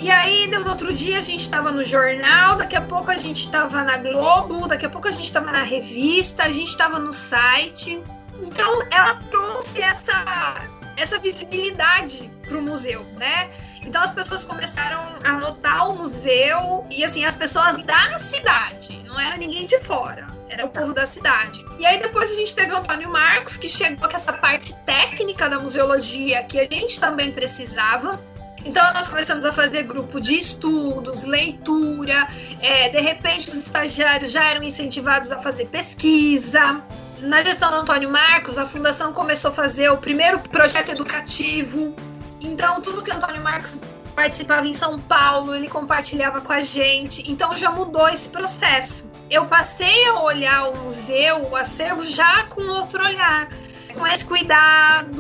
E 0.01 0.09
aí, 0.09 0.47
no 0.47 0.69
outro 0.69 0.93
dia, 0.93 1.17
a 1.17 1.21
gente 1.21 1.41
estava 1.41 1.71
no 1.71 1.83
jornal, 1.83 2.55
daqui 2.55 2.75
a 2.75 2.81
pouco 2.81 3.12
a 3.12 3.15
gente 3.15 3.45
estava 3.45 3.83
na 3.83 3.97
Globo, 3.97 4.65
daqui 4.65 4.85
a 4.85 4.89
pouco 4.89 5.09
a 5.09 5.12
gente 5.12 5.25
estava 5.25 5.51
na 5.51 5.62
revista, 5.63 6.43
a 6.43 6.51
gente 6.51 6.69
estava 6.69 6.97
no 6.97 7.12
site. 7.12 8.01
Então, 8.41 8.81
ela 8.91 9.15
trouxe 9.29 9.81
essa, 9.81 10.69
essa 10.95 11.19
visibilidade 11.19 12.31
para 12.47 12.57
o 12.57 12.62
museu, 12.62 13.03
né? 13.17 13.49
Então 13.81 14.01
as 14.01 14.12
pessoas 14.12 14.43
começaram 14.43 15.17
a 15.23 15.33
notar 15.33 15.89
o 15.89 15.95
museu 15.95 16.85
e 16.91 17.03
assim, 17.03 17.23
as 17.25 17.35
pessoas 17.35 17.77
da 17.83 18.17
cidade, 18.19 19.03
não 19.03 19.19
era 19.19 19.38
ninguém 19.38 19.65
de 19.65 19.79
fora, 19.79 20.27
era 20.49 20.65
o 20.65 20.69
povo 20.69 20.93
da 20.93 21.05
cidade. 21.05 21.63
E 21.77 21.85
aí 21.85 21.99
depois 21.99 22.31
a 22.31 22.35
gente 22.35 22.53
teve 22.53 22.71
o 22.71 22.77
Antônio 22.77 23.09
Marcos, 23.09 23.57
que 23.57 23.69
chegou 23.69 24.09
com 24.09 24.15
essa 24.15 24.33
parte 24.33 24.73
técnica 24.85 25.47
da 25.49 25.59
museologia 25.59 26.43
que 26.43 26.59
a 26.59 26.67
gente 26.69 26.99
também 26.99 27.31
precisava. 27.31 28.21
Então 28.65 28.93
nós 28.93 29.10
começamos 29.10 29.45
a 29.45 29.52
fazer 29.52 29.84
grupo 29.84 30.19
de 30.19 30.36
estudos, 30.36 31.24
leitura, 31.24 32.28
é, 32.62 32.89
de 32.89 33.00
repente 33.00 33.50
os 33.50 33.56
estagiários 33.56 34.32
já 34.32 34.43
eram 34.45 34.63
incentivados 34.63 35.32
a 35.32 35.38
fazer 35.38 35.65
pesquisa. 35.67 36.82
Na 37.19 37.43
gestão 37.43 37.69
do 37.72 37.78
Antônio 37.78 38.10
Marcos, 38.10 38.58
a 38.58 38.65
fundação 38.65 39.12
começou 39.12 39.50
a 39.50 39.54
fazer 39.54 39.89
o 39.89 39.98
primeiro 39.98 40.39
projeto 40.39 40.89
educativo 40.89 41.93
então, 42.41 42.82
tudo 42.82 43.04
que 43.04 43.12
o 43.12 43.13
Antônio 43.13 43.41
Marcos 43.41 43.82
participava 44.15 44.67
em 44.67 44.74
São 44.74 44.98
Paulo, 45.00 45.54
ele 45.54 45.67
compartilhava 45.67 46.41
com 46.41 46.54
a 46.54 46.62
gente. 46.62 47.30
Então, 47.30 47.56
já 47.58 47.69
mudou 47.69 48.08
esse 48.10 48.30
processo. 48.30 49.06
Eu 49.30 49.45
passei 49.45 50.06
a 50.08 50.22
olhar 50.22 50.69
o 50.69 50.78
museu, 50.84 51.50
o 51.50 51.56
acervo, 51.56 52.04
já 52.06 52.43
com 52.45 52.62
outro 52.62 53.04
olhar, 53.04 53.50
com 53.93 54.08
esse 54.08 54.26
cuidado. 54.26 55.18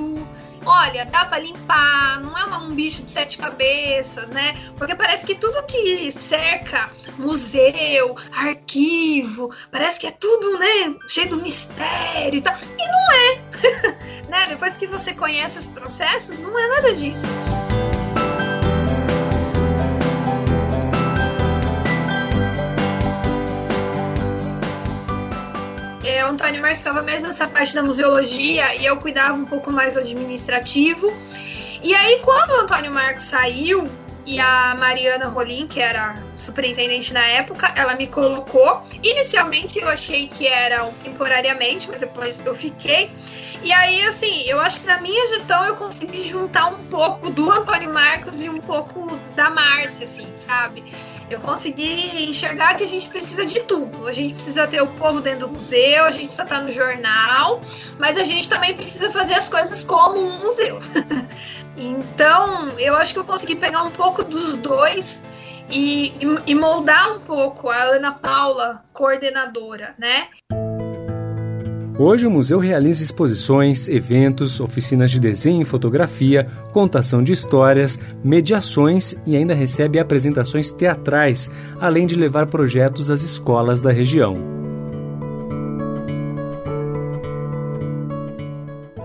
Olha, 0.71 1.03
dá 1.03 1.25
para 1.25 1.39
limpar, 1.39 2.21
não 2.21 2.37
é 2.37 2.57
um 2.59 2.75
bicho 2.75 3.01
de 3.01 3.09
sete 3.09 3.39
cabeças, 3.39 4.29
né? 4.29 4.55
Porque 4.77 4.93
parece 4.93 5.25
que 5.25 5.33
tudo 5.33 5.63
que 5.63 6.11
cerca 6.11 6.91
museu, 7.17 8.15
arquivo, 8.31 9.49
parece 9.71 9.99
que 9.99 10.05
é 10.05 10.11
tudo, 10.11 10.59
né, 10.59 10.95
cheio 11.07 11.27
do 11.27 11.37
mistério 11.37 12.37
e 12.37 12.41
tal. 12.41 12.55
E 12.55 12.87
não 12.87 13.11
é. 13.11 13.41
né? 14.29 14.45
Depois 14.47 14.77
que 14.77 14.85
você 14.85 15.11
conhece 15.11 15.57
os 15.57 15.65
processos, 15.65 16.39
não 16.39 16.57
é 16.57 16.67
nada 16.67 16.93
disso. 16.93 17.31
É, 26.19 26.21
Antônio 26.21 26.61
marcava 26.61 27.01
mesmo 27.01 27.27
essa 27.27 27.47
parte 27.47 27.73
da 27.73 27.81
museologia 27.81 28.75
e 28.75 28.85
eu 28.85 28.97
cuidava 28.97 29.33
um 29.33 29.45
pouco 29.45 29.71
mais 29.71 29.93
do 29.93 30.01
administrativo. 30.01 31.07
E 31.81 31.95
aí, 31.95 32.19
quando 32.21 32.51
o 32.51 32.61
Antônio 32.61 32.93
Marcos 32.93 33.23
saiu, 33.23 33.89
e 34.25 34.37
a 34.39 34.75
Mariana 34.77 35.27
Rolim, 35.29 35.65
que 35.65 35.79
era 35.79 36.21
superintendente 36.35 37.13
na 37.13 37.25
época, 37.25 37.71
ela 37.75 37.95
me 37.95 38.05
colocou. 38.05 38.83
Inicialmente 39.01 39.79
eu 39.79 39.87
achei 39.87 40.27
que 40.27 40.45
era 40.45 40.85
temporariamente, 41.01 41.89
mas 41.89 42.01
depois 42.01 42.39
eu 42.45 42.53
fiquei. 42.53 43.09
E 43.63 43.71
aí, 43.71 44.03
assim, 44.03 44.43
eu 44.45 44.59
acho 44.59 44.81
que 44.81 44.87
na 44.87 45.01
minha 45.01 45.25
gestão 45.27 45.65
eu 45.65 45.75
consegui 45.75 46.21
juntar 46.21 46.67
um 46.67 46.77
pouco 46.85 47.29
do 47.29 47.49
Antônio 47.49 47.91
Marcos 47.91 48.41
e 48.41 48.49
um 48.49 48.59
pouco 48.59 49.17
da 49.35 49.49
Márcia, 49.49 50.03
assim, 50.03 50.29
sabe? 50.35 50.83
Eu 51.29 51.39
consegui 51.39 52.27
enxergar 52.27 52.75
que 52.75 52.83
a 52.83 52.87
gente 52.87 53.07
precisa 53.07 53.45
de 53.45 53.59
tudo. 53.61 54.07
A 54.07 54.11
gente 54.11 54.33
precisa 54.33 54.67
ter 54.67 54.81
o 54.81 54.87
povo 54.87 55.21
dentro 55.21 55.47
do 55.47 55.53
museu, 55.53 56.05
a 56.05 56.09
gente 56.09 56.25
precisa 56.25 56.43
estar 56.43 56.61
no 56.61 56.71
jornal, 56.71 57.61
mas 57.99 58.17
a 58.17 58.23
gente 58.23 58.49
também 58.49 58.73
precisa 58.73 59.11
fazer 59.11 59.35
as 59.35 59.47
coisas 59.47 59.83
como 59.83 60.19
um 60.19 60.39
museu. 60.39 60.79
então, 61.77 62.69
eu 62.79 62.95
acho 62.95 63.13
que 63.13 63.19
eu 63.19 63.25
consegui 63.25 63.55
pegar 63.55 63.83
um 63.83 63.91
pouco 63.91 64.23
dos 64.23 64.55
dois 64.55 65.23
e, 65.69 66.13
e 66.47 66.55
moldar 66.55 67.15
um 67.15 67.19
pouco 67.19 67.69
a 67.69 67.83
Ana 67.83 68.11
Paula, 68.11 68.83
coordenadora, 68.91 69.93
né? 69.99 70.29
Hoje 72.01 72.25
o 72.25 72.31
museu 72.31 72.59
realiza 72.59 73.03
exposições, 73.03 73.89
eventos, 73.89 74.61
oficinas 74.61 75.11
de 75.11 75.19
desenho 75.19 75.63
e 75.63 75.65
fotografia, 75.65 76.47
contação 76.71 77.21
de 77.21 77.33
histórias, 77.33 77.99
mediações 78.23 79.15
e 79.25 79.35
ainda 79.35 79.53
recebe 79.53 79.99
apresentações 79.99 80.71
teatrais, 80.71 81.51
além 81.77 82.07
de 82.07 82.15
levar 82.15 82.47
projetos 82.47 83.09
às 83.09 83.21
escolas 83.21 83.81
da 83.81 83.91
região. 83.91 84.37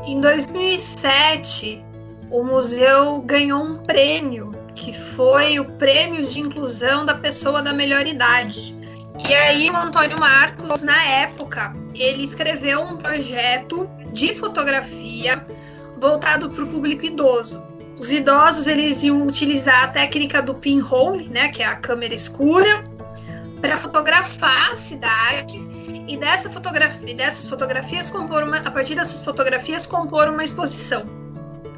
Em 0.07 0.21
2007, 0.21 1.85
o 2.31 2.45
museu 2.45 3.21
ganhou 3.23 3.61
um 3.61 3.79
prêmio, 3.79 4.53
que 4.73 4.93
foi 4.93 5.59
o 5.59 5.65
Prêmio 5.65 6.23
de 6.23 6.39
Inclusão 6.39 7.05
da 7.05 7.17
Pessoa 7.17 7.61
da 7.61 7.73
Melhor 7.73 8.07
Idade. 8.07 8.84
E 9.17 9.33
aí 9.33 9.71
o 9.71 9.77
Antônio 9.77 10.19
Marcos, 10.19 10.83
na 10.83 11.03
época, 11.05 11.73
ele 11.95 12.25
escreveu 12.25 12.83
um 12.83 12.97
projeto 12.97 13.89
de 14.13 14.37
fotografia 14.37 15.45
voltado 16.01 16.51
para 16.51 16.65
o 16.65 16.67
público 16.67 17.07
idoso. 17.07 17.63
Os 17.97 18.11
idosos 18.11 18.67
eles 18.67 19.05
iam 19.05 19.23
utilizar 19.23 19.85
a 19.85 19.89
técnica 19.89 20.43
do 20.43 20.55
pinhole, 20.55 21.29
né, 21.29 21.49
que 21.49 21.63
é 21.63 21.67
a 21.67 21.77
câmera 21.77 22.13
escura, 22.13 22.85
para 23.61 23.79
fotografar 23.79 24.73
a 24.73 24.77
cidade 24.77 25.63
e 26.07 26.17
dessa 26.17 26.51
fotografia, 26.51 27.15
dessas 27.15 27.49
fotografias 27.49 28.11
compor 28.11 28.43
uma, 28.43 28.59
a 28.59 28.71
partir 28.71 28.95
dessas 28.95 29.25
fotografias 29.25 29.87
compor 29.87 30.29
uma 30.29 30.43
exposição. 30.43 31.05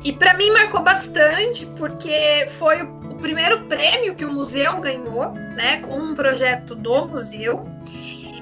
E 0.03 0.13
para 0.13 0.35
mim 0.35 0.51
marcou 0.51 0.83
bastante 0.83 1.67
porque 1.79 2.47
foi 2.49 2.83
o 3.17 3.19
primeiro 3.19 3.63
prêmio 3.63 4.15
que 4.15 4.25
o 4.25 4.33
museu 4.33 4.79
ganhou, 4.79 5.33
né, 5.33 5.79
com 5.79 5.99
um 5.99 6.15
projeto 6.15 6.75
do 6.75 7.07
museu. 7.07 7.67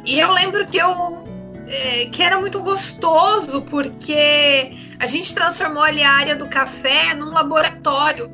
E 0.04 0.18
eu 0.18 0.32
lembro 0.32 0.66
que 0.66 0.76
eu 0.76 1.22
é, 1.66 2.06
que 2.06 2.22
era 2.22 2.38
muito 2.38 2.60
gostoso 2.60 3.62
porque 3.62 4.72
a 4.98 5.06
gente 5.06 5.34
transformou 5.34 5.82
ali 5.82 6.02
a 6.02 6.10
área 6.10 6.37
do 6.37 6.46
café 6.46 7.14
num 7.14 7.30
laboratório 7.30 8.30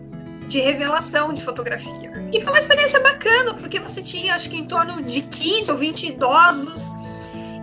de 0.49 0.59
revelação 0.59 1.33
de 1.33 1.41
fotografia. 1.41 2.11
E 2.33 2.41
foi 2.41 2.53
uma 2.53 2.59
experiência 2.59 3.01
bacana, 3.01 3.55
porque 3.55 3.79
você 3.79 4.03
tinha 4.03 4.35
acho 4.35 4.51
que 4.51 4.57
em 4.57 4.65
torno 4.65 5.01
de 5.03 5.23
15 5.23 5.71
ou 5.71 5.77
20 5.77 6.09
idosos 6.09 6.93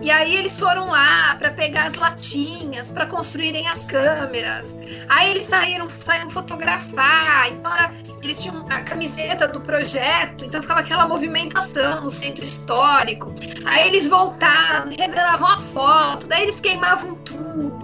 e 0.00 0.10
aí 0.10 0.36
eles 0.36 0.58
foram 0.58 0.88
lá 0.88 1.34
para 1.36 1.50
pegar 1.50 1.84
as 1.84 1.94
latinhas, 1.94 2.92
para 2.92 3.06
construírem 3.06 3.66
as 3.66 3.86
câmeras. 3.86 4.76
Aí 5.08 5.30
eles 5.30 5.44
saíram, 5.44 5.88
saíram 5.88 6.30
fotografar. 6.30 7.48
Então 7.52 7.72
era, 7.72 7.92
eles 8.22 8.40
tinham 8.40 8.64
a 8.70 8.80
camiseta 8.80 9.48
do 9.48 9.60
projeto, 9.60 10.44
então 10.44 10.62
ficava 10.62 10.80
aquela 10.80 11.06
movimentação 11.06 12.02
no 12.02 12.10
centro 12.10 12.44
histórico. 12.44 13.34
Aí 13.64 13.88
eles 13.88 14.08
voltavam, 14.08 14.94
revelavam 14.96 15.48
a 15.48 15.60
foto, 15.60 16.28
daí 16.28 16.42
eles 16.42 16.60
queimavam 16.60 17.14
tudo 17.16 17.77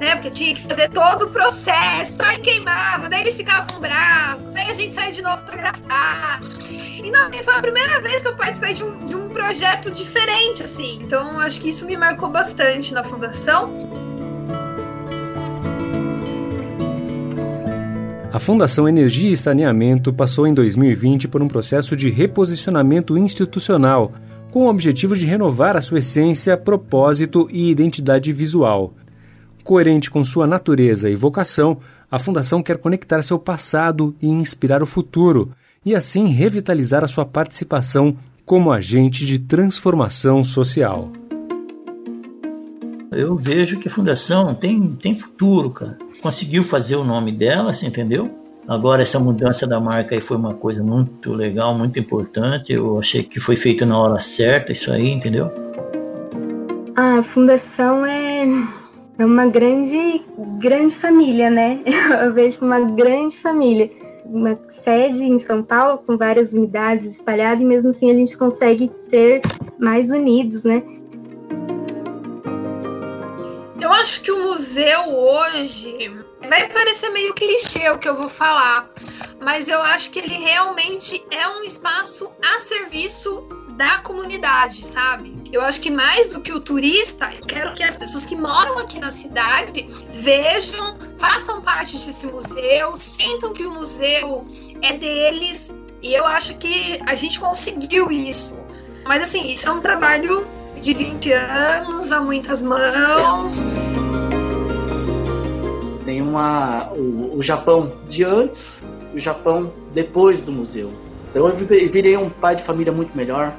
né? 0.00 0.14
Porque 0.14 0.30
tinha 0.30 0.54
que 0.54 0.62
fazer 0.62 0.88
todo 0.90 1.26
o 1.26 1.30
processo, 1.30 2.22
aí 2.22 2.38
queimava, 2.38 3.08
daí 3.08 3.22
eles 3.22 3.36
ficavam 3.36 3.80
bravos, 3.80 4.54
aí 4.54 4.70
a 4.70 4.74
gente 4.74 4.94
saía 4.94 5.12
de 5.12 5.22
novo 5.22 5.38
fotografar. 5.38 6.40
E 6.70 7.10
não, 7.10 7.30
foi 7.32 7.54
a 7.54 7.60
primeira 7.60 8.00
vez 8.00 8.22
que 8.22 8.28
eu 8.28 8.36
participei 8.36 8.74
de 8.74 8.84
um, 8.84 9.06
de 9.06 9.16
um 9.16 9.28
projeto 9.28 9.90
diferente, 9.90 10.62
assim. 10.62 10.98
Então, 11.02 11.38
acho 11.40 11.60
que 11.60 11.68
isso 11.68 11.86
me 11.86 11.96
marcou 11.96 12.28
bastante 12.28 12.92
na 12.92 13.02
fundação. 13.02 13.72
A 18.30 18.38
Fundação 18.38 18.88
Energia 18.88 19.30
e 19.30 19.36
Saneamento 19.36 20.12
passou 20.12 20.46
em 20.46 20.52
2020 20.52 21.28
por 21.28 21.42
um 21.42 21.48
processo 21.48 21.96
de 21.96 22.10
reposicionamento 22.10 23.16
institucional, 23.16 24.12
com 24.50 24.66
o 24.66 24.68
objetivo 24.68 25.16
de 25.16 25.24
renovar 25.24 25.76
a 25.76 25.80
sua 25.80 25.98
essência, 25.98 26.56
propósito 26.56 27.48
e 27.50 27.70
identidade 27.70 28.32
visual. 28.32 28.92
Coerente 29.68 30.10
com 30.10 30.24
sua 30.24 30.46
natureza 30.46 31.10
e 31.10 31.14
vocação, 31.14 31.76
a 32.10 32.18
Fundação 32.18 32.62
quer 32.62 32.78
conectar 32.78 33.20
seu 33.20 33.38
passado 33.38 34.16
e 34.18 34.26
inspirar 34.26 34.82
o 34.82 34.86
futuro, 34.86 35.52
e 35.84 35.94
assim 35.94 36.28
revitalizar 36.28 37.04
a 37.04 37.06
sua 37.06 37.26
participação 37.26 38.16
como 38.46 38.72
agente 38.72 39.26
de 39.26 39.38
transformação 39.38 40.42
social. 40.42 41.12
Eu 43.12 43.36
vejo 43.36 43.78
que 43.78 43.88
a 43.88 43.90
Fundação 43.90 44.54
tem, 44.54 44.96
tem 45.02 45.12
futuro, 45.12 45.68
cara. 45.68 45.98
Conseguiu 46.22 46.64
fazer 46.64 46.96
o 46.96 47.04
nome 47.04 47.30
dela, 47.30 47.70
você 47.70 47.86
entendeu? 47.86 48.30
Agora, 48.66 49.02
essa 49.02 49.20
mudança 49.20 49.66
da 49.66 49.78
marca 49.78 50.14
aí 50.14 50.22
foi 50.22 50.38
uma 50.38 50.54
coisa 50.54 50.82
muito 50.82 51.34
legal, 51.34 51.76
muito 51.76 51.98
importante. 51.98 52.72
Eu 52.72 52.98
achei 52.98 53.22
que 53.22 53.38
foi 53.38 53.54
feito 53.54 53.84
na 53.84 53.98
hora 53.98 54.18
certa, 54.18 54.72
isso 54.72 54.90
aí, 54.90 55.10
entendeu? 55.10 55.52
A 56.96 57.22
fundação 57.22 58.06
é 58.06 58.46
é 59.18 59.26
uma 59.26 59.46
grande, 59.46 60.24
grande 60.60 60.94
família, 60.94 61.50
né? 61.50 61.80
Eu 62.24 62.32
vejo 62.32 62.64
uma 62.64 62.80
grande 62.80 63.36
família. 63.36 63.90
Uma 64.24 64.58
sede 64.70 65.24
em 65.24 65.38
São 65.38 65.62
Paulo 65.62 65.98
com 66.06 66.16
várias 66.16 66.52
unidades 66.52 67.16
espalhadas 67.16 67.60
e 67.60 67.64
mesmo 67.64 67.90
assim 67.90 68.10
a 68.10 68.14
gente 68.14 68.36
consegue 68.36 68.90
ser 69.10 69.40
mais 69.78 70.10
unidos, 70.10 70.64
né? 70.64 70.82
Eu 73.80 73.92
acho 73.92 74.22
que 74.22 74.30
o 74.30 74.42
museu 74.42 75.00
hoje 75.08 76.12
vai 76.48 76.68
parecer 76.68 77.10
meio 77.10 77.32
clichê 77.34 77.88
o 77.90 77.98
que 77.98 78.08
eu 78.08 78.14
vou 78.14 78.28
falar, 78.28 78.90
mas 79.42 79.66
eu 79.66 79.80
acho 79.80 80.10
que 80.10 80.18
ele 80.18 80.34
realmente 80.34 81.24
é 81.30 81.48
um 81.48 81.64
espaço 81.64 82.30
a 82.44 82.58
serviço 82.58 83.48
da 83.78 83.98
comunidade, 83.98 84.84
sabe? 84.84 85.38
Eu 85.52 85.62
acho 85.62 85.80
que 85.80 85.88
mais 85.88 86.28
do 86.28 86.40
que 86.40 86.52
o 86.52 86.58
turista, 86.58 87.30
eu 87.32 87.46
quero 87.46 87.72
que 87.72 87.82
as 87.84 87.96
pessoas 87.96 88.26
que 88.26 88.34
moram 88.34 88.76
aqui 88.76 88.98
na 88.98 89.10
cidade 89.10 89.86
vejam, 90.10 90.98
façam 91.16 91.62
parte 91.62 91.96
desse 91.96 92.26
museu, 92.26 92.96
sintam 92.96 93.52
que 93.52 93.64
o 93.64 93.70
museu 93.70 94.44
é 94.82 94.98
deles. 94.98 95.72
E 96.02 96.12
eu 96.12 96.26
acho 96.26 96.58
que 96.58 97.00
a 97.06 97.14
gente 97.14 97.38
conseguiu 97.38 98.10
isso. 98.10 98.58
Mas 99.06 99.22
assim, 99.22 99.46
isso 99.46 99.68
é 99.68 99.72
um 99.72 99.80
trabalho 99.80 100.44
de 100.80 100.92
20 100.92 101.32
anos, 101.32 102.10
a 102.10 102.20
muitas 102.20 102.60
mãos. 102.60 103.64
Tem 106.04 106.20
uma. 106.20 106.90
O, 106.94 107.38
o 107.38 107.42
Japão 107.44 107.92
de 108.08 108.24
antes, 108.24 108.82
o 109.14 109.18
Japão 109.20 109.72
depois 109.94 110.42
do 110.42 110.50
museu. 110.50 110.92
Então 111.30 111.46
eu 111.48 111.54
virei 111.54 112.16
um 112.16 112.28
pai 112.28 112.56
de 112.56 112.64
família 112.64 112.92
muito 112.92 113.16
melhor, 113.16 113.54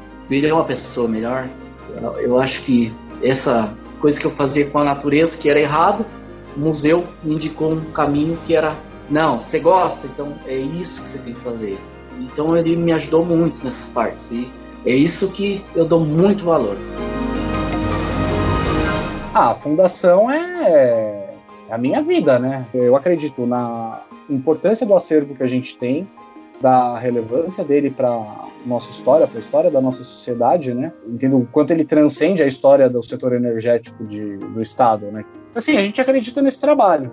uma 0.53 0.63
pessoa 0.63 1.07
melhor. 1.07 1.47
Eu 2.19 2.39
acho 2.39 2.61
que 2.63 2.93
essa 3.21 3.73
coisa 3.99 4.19
que 4.19 4.25
eu 4.25 4.31
fazia 4.31 4.69
com 4.69 4.79
a 4.79 4.83
natureza, 4.83 5.37
que 5.37 5.49
era 5.49 5.59
errado, 5.59 6.05
o 6.55 6.59
museu 6.59 7.03
me 7.23 7.35
indicou 7.35 7.73
um 7.73 7.91
caminho 7.91 8.37
que 8.45 8.55
era, 8.55 8.75
não, 9.09 9.39
você 9.39 9.59
gosta, 9.59 10.07
então 10.07 10.37
é 10.45 10.55
isso 10.55 11.01
que 11.01 11.09
você 11.09 11.17
tem 11.19 11.33
que 11.33 11.41
fazer. 11.41 11.77
Então 12.19 12.55
ele 12.55 12.75
me 12.75 12.91
ajudou 12.91 13.25
muito 13.25 13.63
nessas 13.63 13.89
partes 13.91 14.31
e 14.31 14.49
é 14.85 14.93
isso 14.93 15.31
que 15.31 15.63
eu 15.75 15.85
dou 15.85 15.99
muito 15.99 16.45
valor. 16.45 16.77
Ah, 19.33 19.51
a 19.51 19.55
fundação 19.55 20.29
é, 20.29 21.35
é 21.69 21.73
a 21.73 21.77
minha 21.77 22.01
vida, 22.01 22.39
né? 22.39 22.65
Eu 22.73 22.95
acredito 22.95 23.45
na 23.45 24.01
importância 24.29 24.85
do 24.85 24.95
acervo 24.95 25.35
que 25.35 25.43
a 25.43 25.47
gente 25.47 25.77
tem 25.77 26.07
da 26.61 26.97
relevância 26.97 27.63
dele 27.63 27.89
para 27.89 28.09
nossa 28.65 28.89
história, 28.91 29.25
para 29.25 29.37
a 29.37 29.39
história 29.39 29.71
da 29.71 29.79
nossa 29.79 30.03
sociedade, 30.03 30.73
né? 30.73 30.91
Entendo 31.07 31.37
o 31.37 31.45
quanto 31.45 31.71
ele 31.71 31.85
transcende 31.85 32.43
a 32.43 32.47
história 32.47 32.89
do 32.89 33.01
setor 33.01 33.33
energético 33.33 34.03
de, 34.05 34.37
do 34.37 34.61
Estado, 34.61 35.05
né? 35.11 35.23
Assim, 35.55 35.77
a 35.77 35.81
gente 35.81 35.99
acredita 35.99 36.41
nesse 36.41 36.59
trabalho. 36.59 37.11